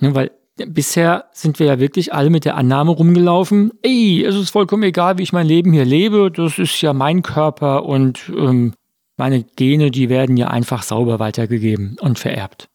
Ja, 0.00 0.14
weil 0.14 0.30
bisher 0.66 1.26
sind 1.32 1.58
wir 1.58 1.66
ja 1.66 1.78
wirklich 1.78 2.12
alle 2.12 2.30
mit 2.30 2.44
der 2.44 2.56
Annahme 2.56 2.90
rumgelaufen, 2.90 3.72
ey, 3.82 4.24
es 4.24 4.34
ist 4.34 4.50
vollkommen 4.50 4.82
egal, 4.82 5.18
wie 5.18 5.22
ich 5.22 5.32
mein 5.32 5.46
Leben 5.46 5.72
hier 5.72 5.84
lebe, 5.84 6.30
das 6.30 6.58
ist 6.58 6.80
ja 6.80 6.92
mein 6.92 7.22
Körper 7.22 7.84
und 7.84 8.30
ähm, 8.36 8.74
meine 9.18 9.42
Gene, 9.42 9.90
die 9.90 10.08
werden 10.08 10.36
ja 10.36 10.48
einfach 10.48 10.82
sauber 10.82 11.18
weitergegeben 11.18 11.96
und 12.00 12.18
vererbt. 12.18 12.68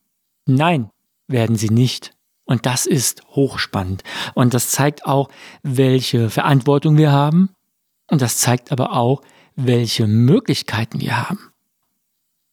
Nein, 0.46 0.90
werden 1.28 1.56
sie 1.56 1.70
nicht. 1.70 2.12
Und 2.46 2.66
das 2.66 2.86
ist 2.86 3.24
hochspannend. 3.30 4.04
Und 4.36 4.54
das 4.54 4.70
zeigt 4.70 5.06
auch, 5.06 5.30
welche 5.64 6.30
Verantwortung 6.30 6.98
wir 6.98 7.12
haben. 7.12 7.50
Und 8.12 8.22
das 8.22 8.38
zeigt 8.38 8.72
aber 8.72 8.94
auch, 8.94 9.22
welche 9.56 10.08
Möglichkeiten 10.08 11.00
wir 11.00 11.30
haben. 11.30 11.40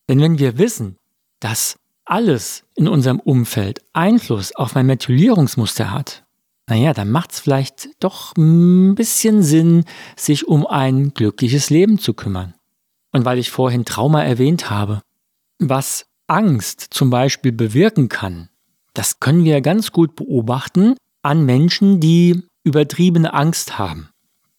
Denn 0.09 0.20
wenn 0.20 0.38
wir 0.38 0.59
wissen, 0.59 0.97
dass 1.40 1.78
alles 2.04 2.64
in 2.76 2.88
unserem 2.88 3.20
Umfeld 3.20 3.80
Einfluss 3.92 4.54
auf 4.54 4.75
mein 4.75 4.87
Methylierungsmuster 4.87 5.90
hat, 5.90 6.25
naja, 6.68 6.92
dann 6.92 7.11
macht 7.11 7.32
es 7.32 7.40
vielleicht 7.40 7.88
doch 7.99 8.37
ein 8.37 8.94
bisschen 8.94 9.42
Sinn, 9.42 9.85
sich 10.16 10.47
um 10.47 10.66
ein 10.66 11.12
glückliches 11.14 11.70
Leben 11.70 11.99
zu 11.99 12.14
kümmern. 12.14 12.54
Und 13.12 13.24
weil 13.24 13.38
ich 13.38 13.50
vorhin 13.50 13.84
Trauma 13.84 14.22
erwähnt 14.22 14.70
habe, 14.70 15.02
was 15.58 16.06
Angst 16.26 16.88
zum 16.90 17.10
Beispiel 17.10 17.52
bewirken 17.52 18.08
kann, 18.08 18.48
das 18.94 19.20
können 19.20 19.44
wir 19.44 19.60
ganz 19.60 19.92
gut 19.92 20.16
beobachten 20.16 20.96
an 21.22 21.44
Menschen, 21.44 22.00
die 22.00 22.42
übertriebene 22.64 23.32
Angst 23.34 23.78
haben. 23.78 24.08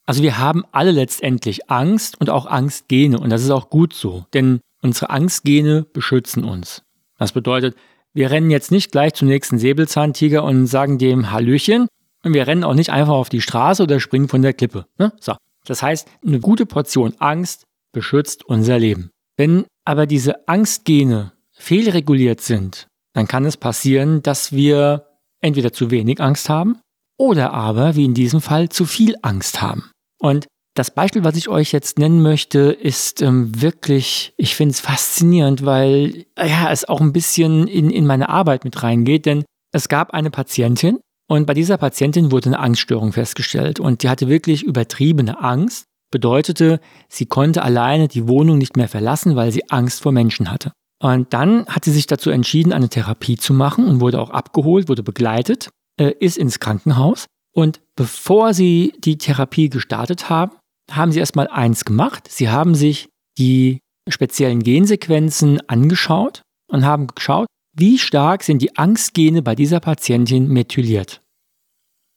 Also 0.05 0.23
wir 0.23 0.37
haben 0.37 0.65
alle 0.71 0.91
letztendlich 0.91 1.69
Angst 1.69 2.19
und 2.19 2.29
auch 2.29 2.45
Angstgene 2.45 3.19
und 3.19 3.29
das 3.29 3.43
ist 3.43 3.51
auch 3.51 3.69
gut 3.69 3.93
so, 3.93 4.25
denn 4.33 4.59
unsere 4.81 5.09
Angstgene 5.09 5.83
beschützen 5.83 6.43
uns. 6.43 6.83
Das 7.17 7.31
bedeutet, 7.31 7.75
wir 8.13 8.31
rennen 8.31 8.51
jetzt 8.51 8.71
nicht 8.71 8.91
gleich 8.91 9.13
zum 9.13 9.27
nächsten 9.27 9.57
Säbelzahntiger 9.57 10.43
und 10.43 10.67
sagen 10.67 10.97
dem 10.97 11.31
Hallöchen 11.31 11.87
und 12.23 12.33
wir 12.33 12.47
rennen 12.47 12.63
auch 12.63 12.73
nicht 12.73 12.89
einfach 12.89 13.13
auf 13.13 13.29
die 13.29 13.41
Straße 13.41 13.83
oder 13.83 13.99
springen 13.99 14.27
von 14.27 14.41
der 14.41 14.53
Klippe. 14.53 14.85
Ne? 14.97 15.13
So. 15.19 15.35
Das 15.65 15.83
heißt, 15.83 16.07
eine 16.25 16.39
gute 16.39 16.65
Portion 16.65 17.13
Angst 17.19 17.63
beschützt 17.91 18.45
unser 18.45 18.79
Leben. 18.79 19.11
Wenn 19.37 19.65
aber 19.85 20.05
diese 20.05 20.47
Angstgene 20.47 21.33
fehlreguliert 21.51 22.41
sind, 22.41 22.87
dann 23.13 23.27
kann 23.27 23.45
es 23.45 23.57
passieren, 23.57 24.21
dass 24.23 24.51
wir 24.51 25.07
entweder 25.41 25.73
zu 25.73 25.91
wenig 25.91 26.21
Angst 26.21 26.49
haben 26.49 26.79
oder 27.17 27.53
aber, 27.53 27.95
wie 27.95 28.05
in 28.05 28.13
diesem 28.13 28.41
Fall, 28.41 28.69
zu 28.69 28.85
viel 28.85 29.15
Angst 29.21 29.61
haben. 29.61 29.91
Und 30.19 30.47
das 30.73 30.91
Beispiel, 30.91 31.23
was 31.23 31.35
ich 31.35 31.49
euch 31.49 31.71
jetzt 31.73 31.99
nennen 31.99 32.21
möchte, 32.21 32.59
ist 32.71 33.21
ähm, 33.21 33.61
wirklich, 33.61 34.33
ich 34.37 34.55
finde 34.55 34.71
es 34.71 34.79
faszinierend, 34.79 35.65
weil 35.65 36.25
ja, 36.37 36.71
es 36.71 36.87
auch 36.87 37.01
ein 37.01 37.11
bisschen 37.11 37.67
in, 37.67 37.89
in 37.89 38.05
meine 38.05 38.29
Arbeit 38.29 38.63
mit 38.63 38.81
reingeht, 38.81 39.25
denn 39.25 39.43
es 39.73 39.89
gab 39.89 40.11
eine 40.13 40.31
Patientin 40.31 40.99
und 41.27 41.45
bei 41.45 41.53
dieser 41.53 41.77
Patientin 41.77 42.31
wurde 42.31 42.47
eine 42.47 42.59
Angststörung 42.59 43.11
festgestellt 43.11 43.79
und 43.79 44.03
die 44.03 44.09
hatte 44.09 44.29
wirklich 44.29 44.63
übertriebene 44.63 45.41
Angst 45.41 45.85
bedeutete, 46.11 46.79
sie 47.09 47.25
konnte 47.25 47.63
alleine 47.63 48.07
die 48.07 48.27
Wohnung 48.27 48.57
nicht 48.57 48.77
mehr 48.77 48.87
verlassen, 48.87 49.35
weil 49.35 49.51
sie 49.51 49.69
Angst 49.69 50.01
vor 50.01 50.11
Menschen 50.11 50.51
hatte. 50.51 50.71
Und 51.01 51.33
dann 51.33 51.65
hat 51.65 51.85
sie 51.85 51.91
sich 51.91 52.05
dazu 52.05 52.29
entschieden, 52.29 52.73
eine 52.73 52.89
Therapie 52.89 53.37
zu 53.37 53.53
machen 53.53 53.87
und 53.87 54.01
wurde 54.01 54.21
auch 54.21 54.29
abgeholt, 54.29 54.87
wurde 54.87 55.01
begleitet, 55.01 55.69
äh, 55.99 56.13
ist 56.19 56.37
ins 56.37 56.59
Krankenhaus. 56.59 57.25
Und 57.53 57.81
bevor 57.95 58.53
sie 58.53 58.93
die 58.99 59.17
Therapie 59.17 59.69
gestartet 59.69 60.29
haben, 60.29 60.51
haben 60.91 61.11
sie 61.11 61.19
erstmal 61.19 61.47
eins 61.47 61.85
gemacht. 61.85 62.27
Sie 62.29 62.49
haben 62.49 62.75
sich 62.75 63.09
die 63.37 63.79
speziellen 64.07 64.61
Gensequenzen 64.61 65.59
angeschaut 65.67 66.43
und 66.67 66.85
haben 66.85 67.07
geschaut, 67.07 67.47
wie 67.73 67.97
stark 67.97 68.43
sind 68.43 68.61
die 68.61 68.77
Angstgene 68.77 69.41
bei 69.41 69.55
dieser 69.55 69.79
Patientin 69.79 70.49
methyliert. 70.49 71.21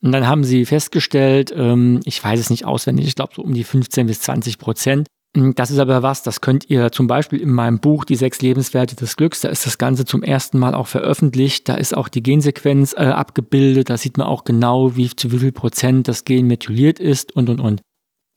Und 0.05 0.13
dann 0.13 0.29
haben 0.29 0.45
sie 0.45 0.67
festgestellt, 0.67 1.53
ähm, 1.57 2.01
ich 2.05 2.23
weiß 2.23 2.39
es 2.39 2.51
nicht 2.51 2.67
auswendig, 2.67 3.07
ich 3.07 3.15
glaube 3.15 3.33
so 3.35 3.43
um 3.43 3.55
die 3.55 3.65
15 3.65 4.07
bis 4.07 4.21
20 4.21 4.59
Prozent. 4.59 5.09
Hm, 5.35 5.55
das 5.55 5.71
ist 5.71 5.79
aber 5.79 6.03
was, 6.03 6.23
das 6.23 6.43
könnt 6.43 6.69
ihr 6.69 6.93
zum 6.93 7.07
Beispiel 7.07 7.41
in 7.41 7.51
meinem 7.51 7.81
Buch 7.81 8.05
Die 8.05 8.15
sechs 8.15 8.43
Lebenswerte 8.43 8.97
des 8.97 9.17
Glücks, 9.17 9.41
da 9.41 9.49
ist 9.49 9.65
das 9.65 9.79
Ganze 9.79 10.05
zum 10.05 10.23
ersten 10.23 10.59
Mal 10.59 10.75
auch 10.75 10.89
veröffentlicht. 10.89 11.71
Da 11.71 11.77
ist 11.77 11.97
auch 11.97 12.09
die 12.09 12.23
Gensequenz 12.23 12.93
äh, 12.93 13.07
abgebildet, 13.07 13.89
da 13.89 13.97
sieht 13.97 14.19
man 14.19 14.27
auch 14.27 14.45
genau, 14.45 14.95
wie 14.95 15.09
zu 15.09 15.33
wie 15.33 15.39
viel 15.39 15.53
Prozent 15.53 16.07
das 16.07 16.27
Gen 16.27 16.49
methyliert 16.49 17.01
ist 17.01 17.35
und 17.35 17.49
und 17.49 17.61
und. 17.61 17.81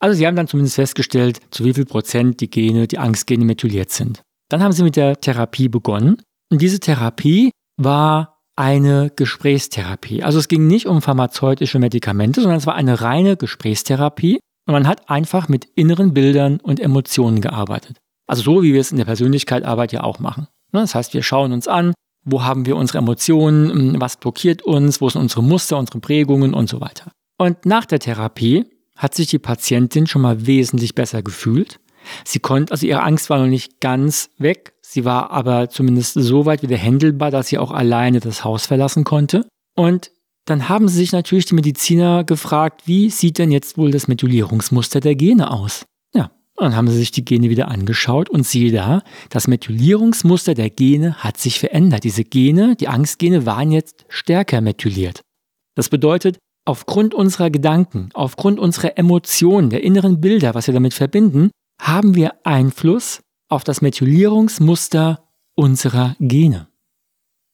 Also 0.00 0.16
sie 0.16 0.26
haben 0.26 0.36
dann 0.36 0.48
zumindest 0.48 0.76
festgestellt, 0.76 1.40
zu 1.50 1.66
wie 1.66 1.74
viel 1.74 1.84
Prozent 1.84 2.40
die 2.40 2.48
Gene, 2.48 2.86
die 2.86 2.98
Angstgene 2.98 3.44
methyliert 3.44 3.90
sind. 3.90 4.22
Dann 4.48 4.62
haben 4.62 4.72
sie 4.72 4.84
mit 4.84 4.96
der 4.96 5.20
Therapie 5.20 5.68
begonnen 5.68 6.22
und 6.50 6.62
diese 6.62 6.80
Therapie 6.80 7.50
war 7.76 8.37
eine 8.58 9.12
Gesprächstherapie. 9.14 10.24
Also 10.24 10.40
es 10.40 10.48
ging 10.48 10.66
nicht 10.66 10.86
um 10.86 11.00
pharmazeutische 11.00 11.78
Medikamente, 11.78 12.40
sondern 12.40 12.58
es 12.58 12.66
war 12.66 12.74
eine 12.74 13.00
reine 13.00 13.36
Gesprächstherapie 13.36 14.40
und 14.66 14.72
man 14.72 14.88
hat 14.88 15.08
einfach 15.08 15.48
mit 15.48 15.66
inneren 15.76 16.12
Bildern 16.12 16.58
und 16.58 16.80
Emotionen 16.80 17.40
gearbeitet. 17.40 17.98
Also 18.26 18.42
so, 18.42 18.62
wie 18.64 18.74
wir 18.74 18.80
es 18.80 18.90
in 18.90 18.98
der 18.98 19.04
Persönlichkeitsarbeit 19.04 19.92
ja 19.92 20.02
auch 20.02 20.18
machen. 20.18 20.48
Ne, 20.72 20.80
das 20.80 20.96
heißt, 20.96 21.14
wir 21.14 21.22
schauen 21.22 21.52
uns 21.52 21.68
an, 21.68 21.94
wo 22.24 22.42
haben 22.42 22.66
wir 22.66 22.76
unsere 22.76 22.98
Emotionen, 22.98 23.70
hm, 23.70 24.00
was 24.00 24.16
blockiert 24.16 24.62
uns, 24.62 25.00
wo 25.00 25.08
sind 25.08 25.22
unsere 25.22 25.42
Muster, 25.42 25.78
unsere 25.78 26.00
Prägungen 26.00 26.52
und 26.52 26.68
so 26.68 26.80
weiter. 26.80 27.12
Und 27.38 27.64
nach 27.64 27.86
der 27.86 28.00
Therapie 28.00 28.66
hat 28.96 29.14
sich 29.14 29.28
die 29.28 29.38
Patientin 29.38 30.08
schon 30.08 30.22
mal 30.22 30.46
wesentlich 30.46 30.96
besser 30.96 31.22
gefühlt. 31.22 31.78
Sie 32.24 32.38
konnte, 32.38 32.72
also 32.72 32.86
ihre 32.86 33.02
Angst 33.02 33.30
war 33.30 33.38
noch 33.38 33.46
nicht 33.46 33.80
ganz 33.80 34.30
weg, 34.38 34.74
Sie 34.90 35.04
war 35.04 35.30
aber 35.32 35.68
zumindest 35.68 36.14
so 36.14 36.46
weit 36.46 36.62
wieder 36.62 36.78
händelbar, 36.78 37.30
dass 37.30 37.48
sie 37.48 37.58
auch 37.58 37.72
alleine 37.72 38.20
das 38.20 38.42
Haus 38.42 38.64
verlassen 38.64 39.04
konnte. 39.04 39.46
Und 39.76 40.12
dann 40.46 40.70
haben 40.70 40.88
sie 40.88 40.96
sich 40.96 41.12
natürlich 41.12 41.44
die 41.44 41.56
Mediziner 41.56 42.24
gefragt, 42.24 42.84
wie 42.86 43.10
sieht 43.10 43.36
denn 43.36 43.50
jetzt 43.50 43.76
wohl 43.76 43.90
das 43.90 44.08
Methylierungsmuster 44.08 45.00
der 45.00 45.14
Gene 45.14 45.50
aus? 45.50 45.84
Ja, 46.14 46.30
dann 46.56 46.74
haben 46.74 46.88
sie 46.88 46.96
sich 46.96 47.10
die 47.10 47.22
Gene 47.22 47.50
wieder 47.50 47.68
angeschaut 47.68 48.30
und 48.30 48.46
siehe 48.46 48.72
da, 48.72 49.02
das 49.28 49.46
Methylierungsmuster 49.46 50.54
der 50.54 50.70
Gene 50.70 51.16
hat 51.16 51.36
sich 51.36 51.58
verändert. 51.58 52.04
Diese 52.04 52.24
Gene, 52.24 52.74
die 52.74 52.88
Angstgene, 52.88 53.44
waren 53.44 53.70
jetzt 53.70 54.06
stärker 54.08 54.62
methyliert. 54.62 55.20
Das 55.74 55.90
bedeutet, 55.90 56.38
aufgrund 56.64 57.12
unserer 57.12 57.50
Gedanken, 57.50 58.08
aufgrund 58.14 58.58
unserer 58.58 58.96
Emotionen, 58.96 59.68
der 59.68 59.84
inneren 59.84 60.18
Bilder, 60.18 60.54
was 60.54 60.66
wir 60.66 60.72
damit 60.72 60.94
verbinden, 60.94 61.50
haben 61.80 62.14
wir 62.14 62.34
Einfluss 62.44 63.20
auf 63.48 63.64
das 63.64 63.80
Methylierungsmuster 63.80 65.28
unserer 65.54 66.16
Gene. 66.20 66.68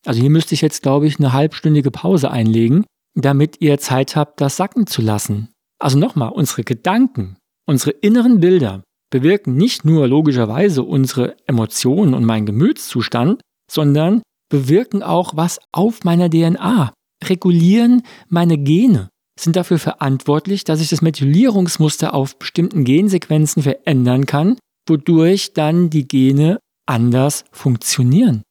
Also 0.05 0.21
hier 0.21 0.31
müsste 0.31 0.55
ich 0.55 0.61
jetzt, 0.61 0.83
glaube 0.83 1.07
ich, 1.07 1.19
eine 1.19 1.33
halbstündige 1.33 1.91
Pause 1.91 2.31
einlegen, 2.31 2.85
damit 3.15 3.61
ihr 3.61 3.79
Zeit 3.79 4.17
habt, 4.17 4.41
das 4.41 4.57
sacken 4.57 4.87
zu 4.87 5.03
lassen. 5.03 5.49
Also 5.79 5.99
nochmal, 5.99 6.31
unsere 6.31 6.65
Gedanken, 6.65 7.37
unsere 7.67 7.93
inneren 7.93 8.41
Bilder 8.41 8.83
bewirken 9.11 9.55
nicht 9.55 9.85
nur 9.85 10.09
logischerweise 10.09 10.83
unsere 10.83 11.37
Emotionen 11.47 12.15
und 12.15 12.25
meinen 12.25 12.47
Gemütszustand, 12.47 13.41
sondern 13.71 14.23
bewirken 14.51 15.03
auch 15.03 15.37
was 15.37 15.61
auf 15.73 16.05
meiner 16.05 16.29
DNA, 16.29 16.93
regulieren 17.25 18.03
meine 18.29 18.59
Gene, 18.59 19.09
sind 19.39 19.57
dafür 19.57 19.79
verantwortlich, 19.79 20.65
dass 20.65 20.81
ich 20.81 20.89
das 20.89 21.03
Methylierungsmuster 21.03 22.15
auf 22.15 22.39
bestimmten 22.39 22.85
Gensequenzen 22.85 23.63
verändern 23.63 24.27
kann, 24.27 24.59
wodurch 24.89 25.53
dann 25.53 25.91
die 25.91 26.07
Gene 26.07 26.61
anders 26.87 27.45
funktionieren, 27.53 28.43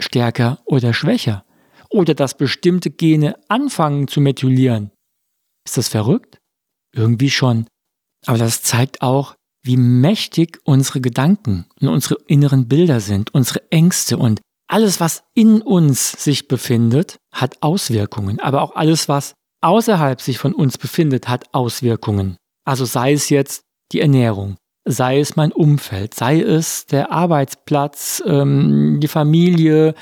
stärker 0.00 0.60
oder 0.64 0.92
schwächer, 0.92 1.44
oder 1.88 2.14
dass 2.14 2.36
bestimmte 2.36 2.90
Gene 2.90 3.36
anfangen 3.48 4.08
zu 4.08 4.20
methylieren 4.20 4.90
Ist 5.64 5.76
das 5.76 5.88
verrückt? 5.88 6.38
Irgendwie 6.92 7.30
schon. 7.30 7.66
Aber 8.26 8.38
das 8.38 8.62
zeigt 8.62 9.02
auch, 9.02 9.36
wie 9.62 9.76
mächtig 9.76 10.60
unsere 10.64 11.00
Gedanken 11.00 11.66
und 11.80 11.88
unsere 11.88 12.16
inneren 12.26 12.68
Bilder 12.68 13.00
sind, 13.00 13.34
unsere 13.34 13.70
Ängste 13.70 14.16
und 14.16 14.40
alles, 14.68 15.00
was 15.00 15.22
in 15.34 15.62
uns 15.62 16.12
sich 16.12 16.48
befindet, 16.48 17.18
hat 17.32 17.62
Auswirkungen. 17.62 18.40
Aber 18.40 18.62
auch 18.62 18.74
alles, 18.74 19.08
was 19.08 19.34
außerhalb 19.66 20.20
sich 20.20 20.38
von 20.38 20.54
uns 20.54 20.78
befindet, 20.78 21.28
hat 21.28 21.52
Auswirkungen. 21.52 22.36
Also 22.64 22.84
sei 22.84 23.12
es 23.12 23.30
jetzt 23.30 23.62
die 23.92 24.00
Ernährung, 24.00 24.56
sei 24.84 25.18
es 25.18 25.34
mein 25.34 25.50
Umfeld, 25.50 26.14
sei 26.14 26.40
es 26.40 26.86
der 26.86 27.10
Arbeitsplatz, 27.10 28.22
ähm, 28.24 29.00
die 29.00 29.08
Familie, 29.08 29.94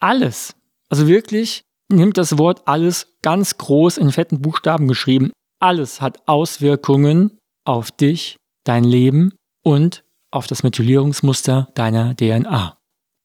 alles. 0.00 0.54
Also 0.88 1.06
wirklich 1.06 1.64
nimmt 1.92 2.16
das 2.16 2.38
Wort 2.38 2.62
alles 2.66 3.18
ganz 3.20 3.58
groß 3.58 3.98
in 3.98 4.10
fetten 4.10 4.40
Buchstaben 4.40 4.88
geschrieben. 4.88 5.30
Alles 5.60 6.00
hat 6.00 6.26
Auswirkungen 6.26 7.38
auf 7.66 7.90
dich, 7.90 8.36
dein 8.64 8.84
Leben 8.84 9.34
und 9.62 10.02
auf 10.30 10.46
das 10.46 10.62
Methylierungsmuster 10.62 11.68
deiner 11.74 12.16
DNA. 12.16 12.78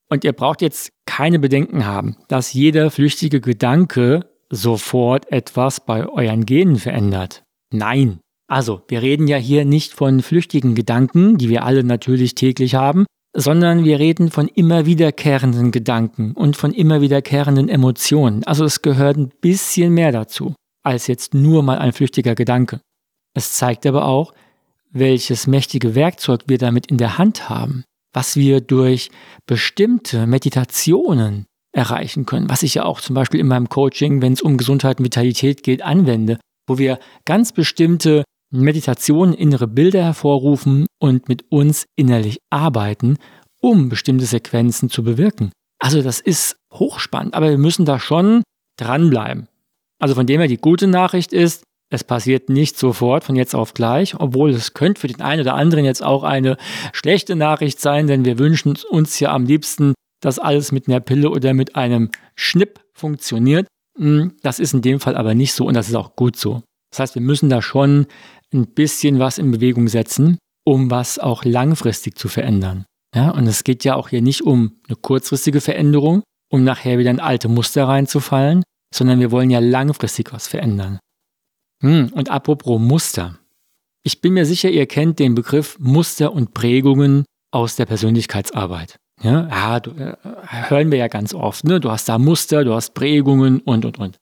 Und 0.10 0.26
ihr 0.26 0.34
braucht 0.34 0.62
jetzt 0.62 0.92
keine 1.06 1.40
Bedenken 1.40 1.86
haben, 1.86 2.18
dass 2.28 2.52
jeder 2.52 2.92
flüchtige 2.92 3.40
Gedanke 3.40 4.30
sofort 4.52 5.32
etwas 5.32 5.86
bei 5.86 6.08
euren 6.08 6.46
Genen 6.46 6.78
verändert. 6.78 7.44
Nein. 7.72 8.20
Also, 8.48 8.82
wir 8.88 9.02
reden 9.04 9.28
ja 9.28 9.38
hier 9.38 9.64
nicht 9.64 9.94
von 9.94 10.22
flüchtigen 10.22 10.74
Gedanken, 10.74 11.38
die 11.38 11.50
wir 11.50 11.64
alle 11.64 11.84
natürlich 11.84 12.34
täglich 12.34 12.74
haben, 12.74 13.06
sondern 13.36 13.84
wir 13.84 14.00
reden 14.00 14.32
von 14.32 14.48
immer 14.48 14.86
wiederkehrenden 14.86 15.72
Gedanken 15.72 16.34
und 16.34 16.58
von 16.58 16.74
immer 16.74 17.02
wiederkehrenden 17.02 17.70
Emotionen. 17.70 18.44
Also 18.44 18.66
es 18.66 18.82
gehört 18.82 19.18
ein 19.18 19.32
bisschen 19.42 19.94
mehr 19.94 20.12
dazu, 20.12 20.56
als 20.84 21.08
jetzt 21.08 21.34
nur 21.34 21.62
mal 21.62 21.78
ein 21.78 21.94
flüchtiger 21.94 22.36
Gedanke. 22.36 22.82
Es 23.36 23.54
zeigt 23.54 23.86
aber 23.86 24.06
auch, 24.06 24.34
welches 24.92 25.46
mächtige 25.46 25.94
Werkzeug 25.94 26.42
wir 26.48 26.58
damit 26.58 26.88
in 26.88 26.98
der 26.98 27.20
Hand 27.20 27.50
haben, 27.50 27.84
was 28.14 28.36
wir 28.36 28.62
durch 28.62 29.12
bestimmte 29.46 30.26
Meditationen 30.26 31.46
erreichen 31.72 32.26
können, 32.26 32.50
was 32.50 32.64
ich 32.64 32.76
ja 32.76 32.86
auch 32.86 33.02
zum 33.02 33.14
Beispiel 33.14 33.40
in 33.40 33.48
meinem 33.48 33.70
Coaching, 33.70 34.22
wenn 34.22 34.34
es 34.34 34.42
um 34.42 34.58
Gesundheit 34.58 35.00
und 35.00 35.06
Vitalität 35.06 35.64
geht, 35.64 35.82
anwende, 35.82 36.40
wo 36.68 36.78
wir 36.78 37.00
ganz 37.26 37.52
bestimmte 37.52 38.24
Meditationen 38.52 39.36
innere 39.36 39.68
Bilder 39.68 40.04
hervorrufen 40.04 40.88
und 41.00 41.30
mit 41.30 41.52
uns 41.52 41.86
innerlich 41.96 42.40
arbeiten, 42.50 43.18
um 43.62 43.90
bestimmte 43.90 44.26
Sequenzen 44.26 44.90
zu 44.90 45.04
bewirken. 45.04 45.52
Also 45.80 46.02
das 46.02 46.20
ist 46.20 46.58
hochspannend, 46.74 47.36
aber 47.36 47.50
wir 47.50 47.58
müssen 47.58 47.86
da 47.86 48.00
schon 48.00 48.44
dranbleiben. 48.78 49.48
Also 50.00 50.16
von 50.16 50.26
dem 50.26 50.40
her 50.40 50.48
die 50.48 50.58
gute 50.58 50.88
Nachricht 50.88 51.34
ist, 51.34 51.64
es 51.92 52.04
passiert 52.04 52.50
nicht 52.50 52.78
sofort 52.78 53.24
von 53.24 53.36
jetzt 53.36 53.56
auf 53.56 53.74
gleich, 53.74 54.16
obwohl 54.20 54.52
es 54.52 54.74
könnte 54.74 55.02
für 55.02 55.08
den 55.08 55.22
einen 55.22 55.42
oder 55.42 55.56
anderen 55.56 55.86
jetzt 55.86 56.04
auch 56.04 56.24
eine 56.24 56.58
schlechte 56.94 57.36
Nachricht 57.36 57.80
sein, 57.80 58.08
denn 58.08 58.26
wir 58.26 58.38
wünschen 58.38 58.78
uns 58.90 59.20
ja 59.20 59.34
am 59.34 59.46
liebsten, 59.46 59.94
dass 60.22 60.40
alles 60.40 60.72
mit 60.72 60.88
einer 60.88 61.00
Pille 61.00 61.30
oder 61.30 61.54
mit 61.54 61.76
einem 61.76 62.10
Schnipp 62.36 62.80
funktioniert. 62.94 63.68
Hm, 63.98 64.36
das 64.42 64.60
ist 64.60 64.74
in 64.74 64.82
dem 64.82 65.00
Fall 65.00 65.16
aber 65.16 65.34
nicht 65.34 65.54
so 65.54 65.66
und 65.66 65.74
das 65.74 65.90
ist 65.90 65.96
auch 65.96 66.16
gut 66.16 66.36
so. 66.36 66.62
Das 66.92 67.00
heißt, 67.00 67.16
wir 67.16 67.22
müssen 67.22 67.50
da 67.50 67.62
schon 67.62 68.08
ein 68.54 68.68
bisschen 68.68 69.20
was 69.20 69.38
in 69.38 69.52
Bewegung 69.52 69.88
setzen, 69.88 70.38
um 70.66 70.90
was 70.90 71.20
auch 71.20 71.44
langfristig 71.46 72.18
zu 72.18 72.28
verändern. 72.28 72.86
Ja, 73.16 73.32
und 73.32 73.48
es 73.48 73.64
geht 73.64 73.84
ja 73.84 73.96
auch 73.96 74.10
hier 74.10 74.22
nicht 74.22 74.42
um 74.42 74.80
eine 74.88 74.96
kurzfristige 74.96 75.62
Veränderung, 75.62 76.24
um 76.52 76.64
nachher 76.64 76.98
wieder 76.98 77.12
in 77.12 77.20
alte 77.20 77.48
Muster 77.48 77.88
reinzufallen, 77.88 78.64
sondern 78.94 79.20
wir 79.20 79.32
wollen 79.32 79.50
ja 79.50 79.60
langfristig 79.60 80.34
was 80.34 80.48
verändern. 80.48 81.00
Hm, 81.82 82.12
und 82.14 82.30
apropos 82.30 82.80
Muster. 82.80 83.40
Ich 84.04 84.22
bin 84.22 84.34
mir 84.34 84.46
sicher, 84.46 84.70
ihr 84.70 84.86
kennt 84.86 85.20
den 85.20 85.36
Begriff 85.36 85.78
Muster 85.80 86.34
und 86.34 86.54
Prägungen 86.54 87.26
aus 87.52 87.76
der 87.76 87.86
Persönlichkeitsarbeit. 87.86 88.98
Ja, 89.22 89.48
ja 89.48 89.80
du, 89.80 89.92
äh, 89.92 90.16
hören 90.44 90.92
wir 90.92 90.98
ja 90.98 91.08
ganz 91.08 91.34
oft. 91.34 91.64
Ne? 91.64 91.80
Du 91.80 91.92
hast 91.92 92.10
da 92.10 92.18
Muster, 92.18 92.64
du 92.64 92.74
hast 92.74 92.94
Prägungen 92.94 93.60
und, 93.62 93.86
und, 93.86 94.00
und. 94.00 94.18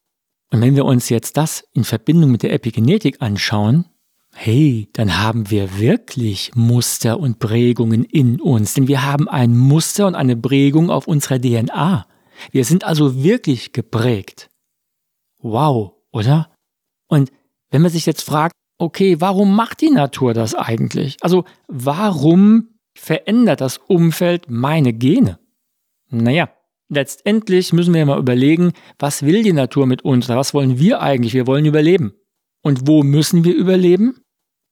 Und 0.52 0.62
wenn 0.62 0.76
wir 0.76 0.86
uns 0.86 1.10
jetzt 1.10 1.38
das 1.38 1.66
in 1.74 1.84
Verbindung 1.84 2.32
mit 2.32 2.44
der 2.44 2.54
Epigenetik 2.54 3.22
anschauen, 3.22 3.86
hey, 4.34 4.88
dann 4.94 5.22
haben 5.22 5.50
wir 5.50 5.80
wirklich 5.80 6.52
Muster 6.56 7.20
und 7.20 7.40
Prägungen 7.40 8.04
in 8.04 8.40
uns, 8.40 8.76
denn 8.76 8.88
wir 8.88 9.04
haben 9.04 9.28
ein 9.28 9.58
Muster 9.58 10.08
und 10.08 10.16
eine 10.16 10.38
Prägung 10.38 10.90
auf 10.90 11.08
unserer 11.08 11.40
DNA. 11.40 12.06
Wir 12.52 12.66
sind 12.66 12.84
also 12.84 13.24
wirklich 13.24 13.74
geprägt. 13.74 14.50
Wow, 15.42 15.94
oder? 16.12 16.52
Und 17.08 17.32
wenn 17.72 17.82
man 17.82 17.92
sich 17.92 18.06
jetzt 18.06 18.22
fragt, 18.22 18.54
okay, 18.78 19.20
warum 19.20 19.56
macht 19.56 19.82
die 19.82 19.90
Natur 19.90 20.34
das 20.34 20.54
eigentlich? 20.54 21.18
Also 21.22 21.46
warum 21.68 22.77
verändert 23.00 23.62
das 23.62 23.78
Umfeld 23.78 24.50
meine 24.50 24.94
Gene? 24.94 25.40
Naja, 26.10 26.50
letztendlich 26.90 27.74
müssen 27.74 27.94
wir 27.94 28.06
mal 28.06 28.20
überlegen, 28.20 28.74
was 29.00 29.24
will 29.24 29.44
die 29.44 29.54
Natur 29.54 29.86
mit 29.86 30.04
uns 30.04 30.30
was 30.30 30.54
wollen 30.54 30.80
wir 30.80 31.02
eigentlich? 31.02 31.34
Wir 31.34 31.48
wollen 31.48 31.66
überleben. 31.66 32.14
Und 32.62 32.88
wo 32.88 33.04
müssen 33.04 33.44
wir 33.44 33.56
überleben? 33.56 34.22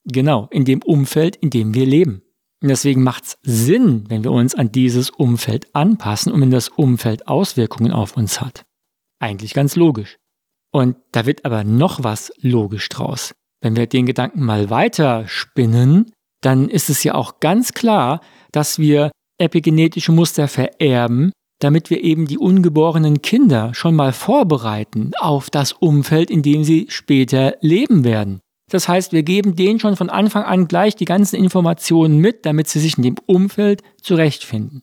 Genau, 0.05 0.47
in 0.51 0.65
dem 0.65 0.81
Umfeld, 0.81 1.35
in 1.35 1.49
dem 1.49 1.73
wir 1.73 1.85
leben. 1.85 2.21
Und 2.61 2.69
deswegen 2.69 3.03
macht 3.03 3.25
es 3.25 3.37
Sinn, 3.43 4.05
wenn 4.07 4.23
wir 4.23 4.31
uns 4.31 4.55
an 4.55 4.71
dieses 4.71 5.09
Umfeld 5.09 5.73
anpassen 5.75 6.31
und 6.31 6.41
wenn 6.41 6.51
das 6.51 6.69
Umfeld 6.69 7.27
Auswirkungen 7.27 7.91
auf 7.91 8.15
uns 8.17 8.41
hat. 8.41 8.65
Eigentlich 9.19 9.53
ganz 9.53 9.75
logisch. 9.75 10.17
Und 10.71 10.97
da 11.11 11.25
wird 11.25 11.45
aber 11.45 11.63
noch 11.63 12.03
was 12.03 12.31
logisch 12.41 12.89
draus. 12.89 13.33
Wenn 13.61 13.75
wir 13.75 13.87
den 13.87 14.05
Gedanken 14.05 14.43
mal 14.43 14.69
weiter 14.69 15.27
spinnen, 15.27 16.11
dann 16.41 16.69
ist 16.69 16.89
es 16.89 17.03
ja 17.03 17.15
auch 17.15 17.39
ganz 17.39 17.73
klar, 17.73 18.21
dass 18.51 18.79
wir 18.79 19.11
epigenetische 19.37 20.11
Muster 20.11 20.47
vererben, 20.47 21.31
damit 21.59 21.89
wir 21.89 22.03
eben 22.03 22.27
die 22.27 22.37
ungeborenen 22.37 23.21
Kinder 23.21 23.73
schon 23.73 23.95
mal 23.95 24.13
vorbereiten 24.13 25.11
auf 25.19 25.49
das 25.49 25.73
Umfeld, 25.73 26.29
in 26.29 26.41
dem 26.41 26.63
sie 26.63 26.87
später 26.89 27.55
leben 27.61 28.03
werden. 28.03 28.39
Das 28.69 28.87
heißt, 28.87 29.13
wir 29.13 29.23
geben 29.23 29.55
denen 29.55 29.79
schon 29.79 29.95
von 29.95 30.09
Anfang 30.09 30.43
an 30.43 30.67
gleich 30.67 30.95
die 30.95 31.05
ganzen 31.05 31.35
Informationen 31.35 32.17
mit, 32.17 32.45
damit 32.45 32.67
sie 32.67 32.79
sich 32.79 32.97
in 32.97 33.03
dem 33.03 33.15
Umfeld 33.25 33.83
zurechtfinden. 34.01 34.81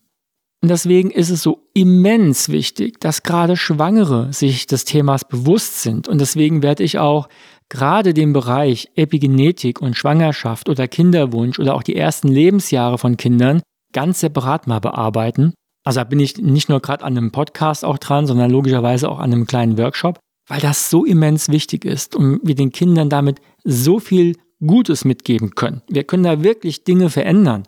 Und 0.62 0.68
deswegen 0.68 1.10
ist 1.10 1.30
es 1.30 1.42
so 1.42 1.68
immens 1.74 2.48
wichtig, 2.48 3.00
dass 3.00 3.24
gerade 3.24 3.56
Schwangere 3.56 4.32
sich 4.32 4.68
des 4.68 4.84
Themas 4.84 5.24
bewusst 5.24 5.82
sind. 5.82 6.06
Und 6.06 6.20
deswegen 6.20 6.62
werde 6.62 6.84
ich 6.84 7.00
auch 7.00 7.28
gerade 7.72 8.12
den 8.12 8.34
Bereich 8.34 8.90
Epigenetik 8.96 9.80
und 9.80 9.96
Schwangerschaft 9.96 10.68
oder 10.68 10.88
Kinderwunsch 10.88 11.58
oder 11.58 11.74
auch 11.74 11.82
die 11.82 11.96
ersten 11.96 12.28
Lebensjahre 12.28 12.98
von 12.98 13.16
Kindern 13.16 13.62
ganz 13.94 14.20
separat 14.20 14.66
mal 14.66 14.78
bearbeiten. 14.78 15.54
Also 15.82 16.00
da 16.00 16.04
bin 16.04 16.20
ich 16.20 16.36
nicht 16.36 16.68
nur 16.68 16.80
gerade 16.80 17.02
an 17.02 17.16
einem 17.16 17.32
Podcast 17.32 17.82
auch 17.82 17.96
dran, 17.96 18.26
sondern 18.26 18.50
logischerweise 18.50 19.08
auch 19.08 19.18
an 19.18 19.32
einem 19.32 19.46
kleinen 19.46 19.78
Workshop, 19.78 20.18
weil 20.48 20.60
das 20.60 20.90
so 20.90 21.06
immens 21.06 21.48
wichtig 21.48 21.86
ist 21.86 22.14
und 22.14 22.40
wir 22.44 22.54
den 22.54 22.72
Kindern 22.72 23.08
damit 23.08 23.40
so 23.64 24.00
viel 24.00 24.36
Gutes 24.60 25.06
mitgeben 25.06 25.54
können. 25.54 25.80
Wir 25.88 26.04
können 26.04 26.24
da 26.24 26.42
wirklich 26.42 26.84
Dinge 26.84 27.08
verändern. 27.08 27.66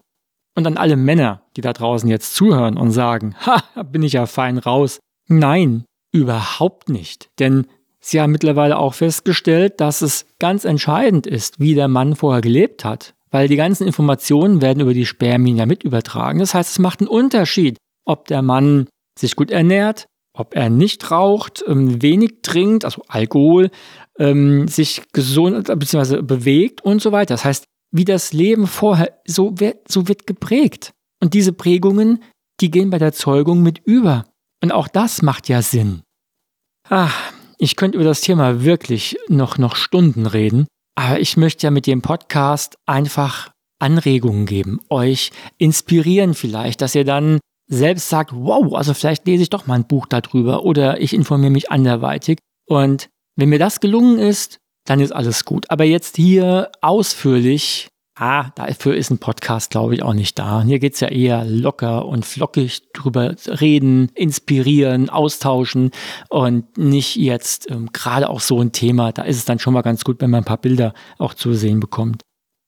Und 0.54 0.66
an 0.66 0.76
alle 0.76 0.96
Männer, 0.96 1.40
die 1.56 1.62
da 1.62 1.72
draußen 1.72 2.10
jetzt 2.10 2.34
zuhören 2.34 2.76
und 2.76 2.90
sagen, 2.90 3.34
ha, 3.46 3.62
bin 3.84 4.02
ich 4.02 4.12
ja 4.12 4.26
fein 4.26 4.58
raus. 4.58 5.00
Nein, 5.28 5.86
überhaupt 6.12 6.90
nicht. 6.90 7.30
Denn 7.38 7.66
sie 8.04 8.20
haben 8.20 8.32
mittlerweile 8.32 8.78
auch 8.78 8.94
festgestellt, 8.94 9.80
dass 9.80 10.02
es 10.02 10.26
ganz 10.38 10.64
entscheidend 10.64 11.26
ist, 11.26 11.60
wie 11.60 11.74
der 11.74 11.88
Mann 11.88 12.16
vorher 12.16 12.42
gelebt 12.42 12.84
hat. 12.84 13.14
Weil 13.30 13.48
die 13.48 13.56
ganzen 13.56 13.86
Informationen 13.86 14.60
werden 14.60 14.80
über 14.80 14.94
die 14.94 15.06
Spermien 15.06 15.56
ja 15.56 15.66
mit 15.66 15.82
übertragen. 15.82 16.38
Das 16.38 16.54
heißt, 16.54 16.70
es 16.70 16.78
macht 16.78 17.00
einen 17.00 17.08
Unterschied, 17.08 17.78
ob 18.04 18.28
der 18.28 18.42
Mann 18.42 18.86
sich 19.18 19.34
gut 19.34 19.50
ernährt, 19.50 20.06
ob 20.36 20.54
er 20.54 20.70
nicht 20.70 21.10
raucht, 21.10 21.64
ähm, 21.66 22.02
wenig 22.02 22.42
trinkt, 22.42 22.84
also 22.84 23.02
Alkohol, 23.08 23.70
ähm, 24.18 24.68
sich 24.68 25.02
gesund 25.12 25.66
bzw. 25.66 26.22
bewegt 26.22 26.82
und 26.82 27.00
so 27.02 27.12
weiter. 27.12 27.34
Das 27.34 27.44
heißt, 27.44 27.64
wie 27.92 28.04
das 28.04 28.32
Leben 28.32 28.66
vorher, 28.66 29.20
so 29.26 29.58
wird, 29.58 29.90
so 29.90 30.08
wird 30.08 30.26
geprägt. 30.26 30.92
Und 31.20 31.34
diese 31.34 31.52
Prägungen, 31.52 32.22
die 32.60 32.70
gehen 32.70 32.90
bei 32.90 32.98
der 32.98 33.12
Zeugung 33.12 33.62
mit 33.62 33.80
über. 33.84 34.26
Und 34.62 34.72
auch 34.72 34.88
das 34.88 35.22
macht 35.22 35.48
ja 35.48 35.62
Sinn. 35.62 36.02
Ach, 36.88 37.32
ich 37.58 37.76
könnte 37.76 37.96
über 37.96 38.04
das 38.04 38.20
Thema 38.20 38.64
wirklich 38.64 39.16
noch, 39.28 39.58
noch 39.58 39.76
Stunden 39.76 40.26
reden, 40.26 40.66
aber 40.94 41.20
ich 41.20 41.36
möchte 41.36 41.66
ja 41.66 41.70
mit 41.70 41.86
dem 41.86 42.02
Podcast 42.02 42.76
einfach 42.86 43.50
Anregungen 43.78 44.46
geben, 44.46 44.80
euch 44.88 45.30
inspirieren 45.58 46.34
vielleicht, 46.34 46.80
dass 46.80 46.94
ihr 46.94 47.04
dann 47.04 47.40
selbst 47.66 48.08
sagt, 48.08 48.30
wow, 48.34 48.74
also 48.74 48.94
vielleicht 48.94 49.26
lese 49.26 49.42
ich 49.42 49.50
doch 49.50 49.66
mal 49.66 49.74
ein 49.74 49.86
Buch 49.86 50.06
darüber 50.06 50.64
oder 50.64 51.00
ich 51.00 51.12
informiere 51.12 51.50
mich 51.50 51.70
anderweitig. 51.70 52.38
Und 52.66 53.08
wenn 53.36 53.48
mir 53.48 53.58
das 53.58 53.80
gelungen 53.80 54.18
ist, 54.18 54.58
dann 54.86 55.00
ist 55.00 55.12
alles 55.12 55.44
gut. 55.44 55.70
Aber 55.70 55.84
jetzt 55.84 56.16
hier 56.16 56.70
ausführlich 56.82 57.88
Ah, 58.16 58.50
dafür 58.54 58.94
ist 58.94 59.10
ein 59.10 59.18
Podcast, 59.18 59.72
glaube 59.72 59.94
ich, 59.94 60.04
auch 60.04 60.14
nicht 60.14 60.38
da. 60.38 60.62
Hier 60.62 60.78
geht's 60.78 61.00
ja 61.00 61.08
eher 61.08 61.44
locker 61.44 62.06
und 62.06 62.24
flockig 62.24 62.92
drüber 62.92 63.34
reden, 63.46 64.08
inspirieren, 64.14 65.10
austauschen 65.10 65.90
und 66.28 66.78
nicht 66.78 67.16
jetzt 67.16 67.68
ähm, 67.72 67.90
gerade 67.92 68.30
auch 68.30 68.38
so 68.38 68.60
ein 68.60 68.70
Thema. 68.70 69.10
Da 69.10 69.22
ist 69.22 69.38
es 69.38 69.46
dann 69.46 69.58
schon 69.58 69.74
mal 69.74 69.82
ganz 69.82 70.04
gut, 70.04 70.20
wenn 70.20 70.30
man 70.30 70.42
ein 70.42 70.46
paar 70.46 70.58
Bilder 70.58 70.94
auch 71.18 71.34
zu 71.34 71.54
sehen 71.54 71.80
bekommt. 71.80 72.22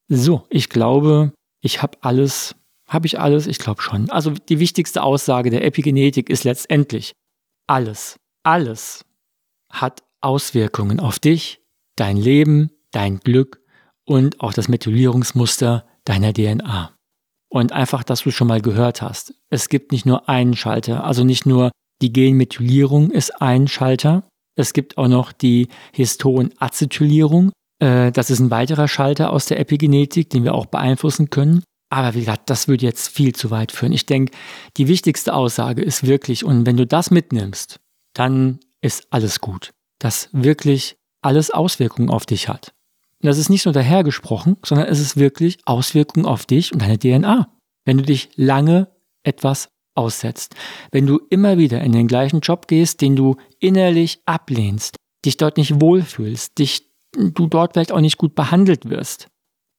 So, 0.08 0.46
ich 0.50 0.68
glaube, 0.68 1.32
ich 1.60 1.80
habe 1.80 1.98
alles. 2.00 2.56
Habe 2.88 3.06
ich 3.06 3.18
alles? 3.18 3.46
Ich 3.46 3.58
glaube 3.58 3.82
schon. 3.82 4.10
Also 4.10 4.30
die 4.30 4.60
wichtigste 4.60 5.02
Aussage 5.02 5.50
der 5.50 5.64
Epigenetik 5.64 6.28
ist 6.30 6.44
letztendlich, 6.44 7.12
alles, 7.68 8.16
alles 8.44 9.04
hat 9.70 10.02
Auswirkungen 10.20 11.00
auf 11.00 11.18
dich, 11.18 11.60
dein 11.96 12.16
Leben, 12.16 12.70
dein 12.92 13.18
Glück 13.18 13.60
und 14.06 14.40
auch 14.40 14.52
das 14.52 14.68
Methylierungsmuster 14.68 15.84
deiner 16.04 16.32
DNA. 16.32 16.92
Und 17.48 17.72
einfach, 17.72 18.02
dass 18.02 18.22
du 18.22 18.30
schon 18.30 18.48
mal 18.48 18.60
gehört 18.60 19.02
hast. 19.02 19.34
Es 19.50 19.68
gibt 19.68 19.92
nicht 19.92 20.06
nur 20.06 20.28
einen 20.28 20.56
Schalter, 20.56 21.04
also 21.04 21.24
nicht 21.24 21.46
nur 21.46 21.70
die 22.02 22.12
Genmethylierung 22.12 23.10
ist 23.10 23.40
ein 23.40 23.68
Schalter, 23.68 24.24
es 24.56 24.72
gibt 24.72 24.98
auch 24.98 25.08
noch 25.08 25.32
die 25.32 25.68
Histon-Acetylierung. 25.92 27.52
Äh, 27.78 28.10
das 28.10 28.30
ist 28.30 28.40
ein 28.40 28.50
weiterer 28.50 28.88
Schalter 28.88 29.30
aus 29.30 29.46
der 29.46 29.60
Epigenetik, 29.60 30.30
den 30.30 30.42
wir 30.44 30.54
auch 30.54 30.66
beeinflussen 30.66 31.30
können. 31.30 31.62
Aber 31.90 32.14
wie 32.14 32.20
gesagt, 32.20 32.50
das 32.50 32.66
würde 32.66 32.84
jetzt 32.84 33.08
viel 33.08 33.34
zu 33.34 33.50
weit 33.50 33.70
führen. 33.70 33.92
Ich 33.92 34.06
denke, 34.06 34.32
die 34.76 34.88
wichtigste 34.88 35.34
Aussage 35.34 35.82
ist 35.82 36.06
wirklich, 36.06 36.44
und 36.44 36.66
wenn 36.66 36.76
du 36.76 36.86
das 36.86 37.10
mitnimmst, 37.10 37.78
dann 38.14 38.58
ist 38.80 39.06
alles 39.10 39.40
gut. 39.40 39.72
Dass 40.00 40.28
wirklich 40.32 40.96
alles 41.22 41.50
Auswirkungen 41.50 42.10
auf 42.10 42.26
dich 42.26 42.48
hat. 42.48 42.72
Das 43.22 43.38
ist 43.38 43.48
nicht 43.48 43.64
nur 43.64 43.72
dahergesprochen, 43.72 44.56
sondern 44.64 44.88
es 44.88 45.00
ist 45.00 45.16
wirklich 45.16 45.58
Auswirkungen 45.64 46.26
auf 46.26 46.46
dich 46.46 46.72
und 46.72 46.82
deine 46.82 46.98
DNA. 46.98 47.48
Wenn 47.84 47.98
du 47.98 48.04
dich 48.04 48.30
lange 48.36 48.88
etwas 49.22 49.68
aussetzt, 49.94 50.54
wenn 50.92 51.06
du 51.06 51.20
immer 51.30 51.58
wieder 51.58 51.80
in 51.80 51.92
den 51.92 52.08
gleichen 52.08 52.40
Job 52.40 52.68
gehst, 52.68 53.00
den 53.00 53.16
du 53.16 53.36
innerlich 53.58 54.20
ablehnst, 54.26 54.96
dich 55.24 55.36
dort 55.36 55.56
nicht 55.56 55.80
wohlfühlst, 55.80 56.58
dich, 56.58 56.90
du 57.12 57.46
dort 57.46 57.72
vielleicht 57.72 57.92
auch 57.92 58.00
nicht 58.00 58.18
gut 58.18 58.34
behandelt 58.34 58.88
wirst, 58.90 59.28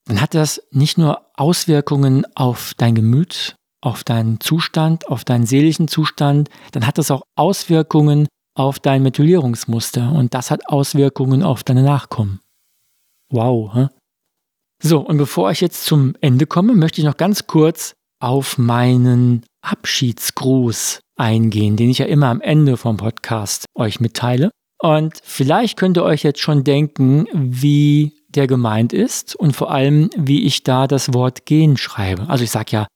dann 0.05 0.21
hat 0.21 0.33
das 0.33 0.61
nicht 0.71 0.97
nur 0.97 1.27
Auswirkungen 1.35 2.25
auf 2.35 2.73
dein 2.77 2.95
Gemüt, 2.95 3.55
auf 3.81 4.03
deinen 4.03 4.39
Zustand, 4.39 5.07
auf 5.07 5.23
deinen 5.23 5.45
seelischen 5.45 5.87
Zustand, 5.87 6.49
dann 6.71 6.87
hat 6.87 6.97
das 6.97 7.11
auch 7.11 7.21
Auswirkungen 7.35 8.27
auf 8.55 8.79
dein 8.79 9.03
Methylierungsmuster 9.03 10.11
und 10.11 10.33
das 10.33 10.49
hat 10.49 10.67
Auswirkungen 10.67 11.43
auf 11.43 11.63
deine 11.63 11.83
Nachkommen. 11.83 12.39
Wow. 13.31 13.73
Hä? 13.73 13.87
So, 14.81 14.99
und 14.99 15.17
bevor 15.17 15.51
ich 15.51 15.61
jetzt 15.61 15.85
zum 15.85 16.15
Ende 16.21 16.45
komme, 16.45 16.75
möchte 16.75 17.01
ich 17.01 17.05
noch 17.05 17.17
ganz 17.17 17.47
kurz 17.47 17.93
auf 18.19 18.57
meinen 18.57 19.45
Abschiedsgruß 19.61 20.99
eingehen, 21.17 21.75
den 21.75 21.89
ich 21.89 21.97
ja 21.97 22.05
immer 22.05 22.27
am 22.27 22.41
Ende 22.41 22.77
vom 22.77 22.97
Podcast 22.97 23.65
euch 23.75 23.99
mitteile. 23.99 24.51
Und 24.79 25.19
vielleicht 25.23 25.77
könnt 25.77 25.97
ihr 25.97 26.03
euch 26.03 26.23
jetzt 26.23 26.39
schon 26.39 26.63
denken, 26.63 27.27
wie 27.33 28.13
der 28.29 28.45
gemeint 28.45 28.93
ist 28.93 29.35
und 29.35 29.55
vor 29.55 29.71
allem, 29.71 30.09
wie 30.15 30.45
ich 30.45 30.63
da 30.63 30.85
das 30.85 31.13
Wort 31.13 31.45
gehen 31.45 31.77
schreibe. 31.77 32.29
Also 32.29 32.43
ich 32.43 32.51
sage 32.51 32.71
ja, 32.71 32.87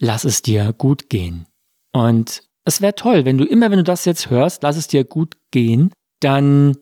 lass 0.00 0.24
es 0.24 0.42
dir 0.42 0.72
gut 0.72 1.08
gehen. 1.08 1.46
Und 1.92 2.44
es 2.64 2.80
wäre 2.80 2.94
toll, 2.94 3.24
wenn 3.24 3.38
du 3.38 3.44
immer, 3.44 3.70
wenn 3.70 3.78
du 3.78 3.84
das 3.84 4.04
jetzt 4.04 4.30
hörst, 4.30 4.62
lass 4.62 4.76
es 4.76 4.86
dir 4.86 5.04
gut 5.04 5.34
gehen, 5.50 5.92
dann 6.20 6.76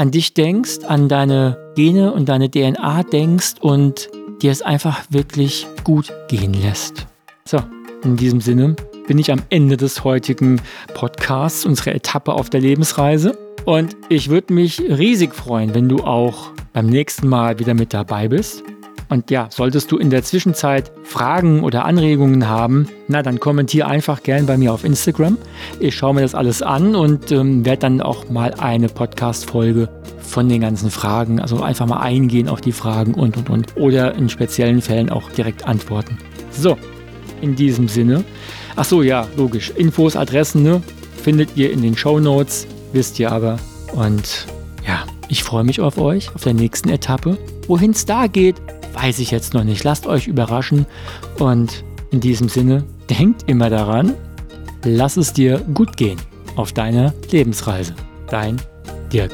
an 0.00 0.10
dich 0.10 0.32
denkst, 0.32 0.78
an 0.88 1.10
deine 1.10 1.58
Gene 1.76 2.14
und 2.14 2.30
deine 2.30 2.50
DNA 2.50 3.02
denkst 3.02 3.56
und 3.60 4.08
dir 4.40 4.50
es 4.50 4.62
einfach 4.62 5.02
wirklich 5.10 5.66
gut 5.84 6.10
gehen 6.26 6.54
lässt. 6.54 7.06
So, 7.44 7.58
in 8.02 8.16
diesem 8.16 8.40
Sinne 8.40 8.76
bin 9.06 9.18
ich 9.18 9.30
am 9.30 9.42
Ende 9.50 9.76
des 9.76 10.02
heutigen 10.02 10.58
Podcasts, 10.94 11.66
unserer 11.66 11.94
Etappe 11.94 12.32
auf 12.32 12.48
der 12.48 12.62
Lebensreise. 12.62 13.36
Und 13.66 13.94
ich 14.08 14.30
würde 14.30 14.54
mich 14.54 14.80
riesig 14.80 15.34
freuen, 15.34 15.74
wenn 15.74 15.90
du 15.90 15.98
auch 15.98 16.52
beim 16.72 16.86
nächsten 16.86 17.28
Mal 17.28 17.58
wieder 17.58 17.74
mit 17.74 17.92
dabei 17.92 18.28
bist. 18.28 18.62
Und 19.10 19.28
ja, 19.32 19.48
solltest 19.50 19.90
du 19.90 19.98
in 19.98 20.08
der 20.08 20.22
Zwischenzeit 20.22 20.92
Fragen 21.02 21.64
oder 21.64 21.84
Anregungen 21.84 22.48
haben, 22.48 22.88
na 23.08 23.22
dann 23.22 23.40
kommentiere 23.40 23.88
einfach 23.88 24.22
gern 24.22 24.46
bei 24.46 24.56
mir 24.56 24.72
auf 24.72 24.84
Instagram. 24.84 25.36
Ich 25.80 25.96
schaue 25.96 26.14
mir 26.14 26.20
das 26.20 26.36
alles 26.36 26.62
an 26.62 26.94
und 26.94 27.32
ähm, 27.32 27.64
werde 27.64 27.80
dann 27.80 28.00
auch 28.00 28.30
mal 28.30 28.54
eine 28.54 28.88
Podcast-Folge 28.88 29.88
von 30.20 30.48
den 30.48 30.60
ganzen 30.60 30.92
Fragen, 30.92 31.40
also 31.40 31.60
einfach 31.60 31.86
mal 31.86 31.98
eingehen 31.98 32.48
auf 32.48 32.60
die 32.60 32.70
Fragen 32.70 33.14
und 33.14 33.36
und 33.36 33.50
und. 33.50 33.76
Oder 33.76 34.14
in 34.14 34.28
speziellen 34.28 34.80
Fällen 34.80 35.10
auch 35.10 35.28
direkt 35.32 35.66
antworten. 35.66 36.16
So, 36.52 36.78
in 37.40 37.56
diesem 37.56 37.88
Sinne. 37.88 38.22
Ach 38.76 38.84
so, 38.84 39.02
ja, 39.02 39.26
logisch. 39.36 39.70
Infos, 39.70 40.14
Adressen, 40.14 40.62
ne? 40.62 40.80
Findet 41.20 41.56
ihr 41.56 41.72
in 41.72 41.82
den 41.82 41.96
Show 41.96 42.20
Notes, 42.20 42.68
wisst 42.92 43.18
ihr 43.18 43.32
aber. 43.32 43.58
Und 43.92 44.46
ja, 44.86 45.04
ich 45.28 45.42
freue 45.42 45.64
mich 45.64 45.80
auf 45.80 45.98
euch, 45.98 46.32
auf 46.32 46.44
der 46.44 46.54
nächsten 46.54 46.90
Etappe. 46.90 47.36
Wohin 47.66 47.90
es 47.90 48.06
da 48.06 48.28
geht, 48.28 48.56
weiß 48.94 49.18
ich 49.18 49.30
jetzt 49.30 49.54
noch 49.54 49.64
nicht. 49.64 49.84
Lasst 49.84 50.06
euch 50.06 50.26
überraschen 50.26 50.86
und 51.38 51.84
in 52.10 52.20
diesem 52.20 52.48
Sinne, 52.48 52.84
denkt 53.08 53.44
immer 53.48 53.70
daran, 53.70 54.14
lass 54.84 55.16
es 55.16 55.32
dir 55.32 55.58
gut 55.74 55.96
gehen 55.96 56.18
auf 56.56 56.72
deiner 56.72 57.14
Lebensreise. 57.30 57.94
Dein 58.28 58.60
Dirk. 59.12 59.30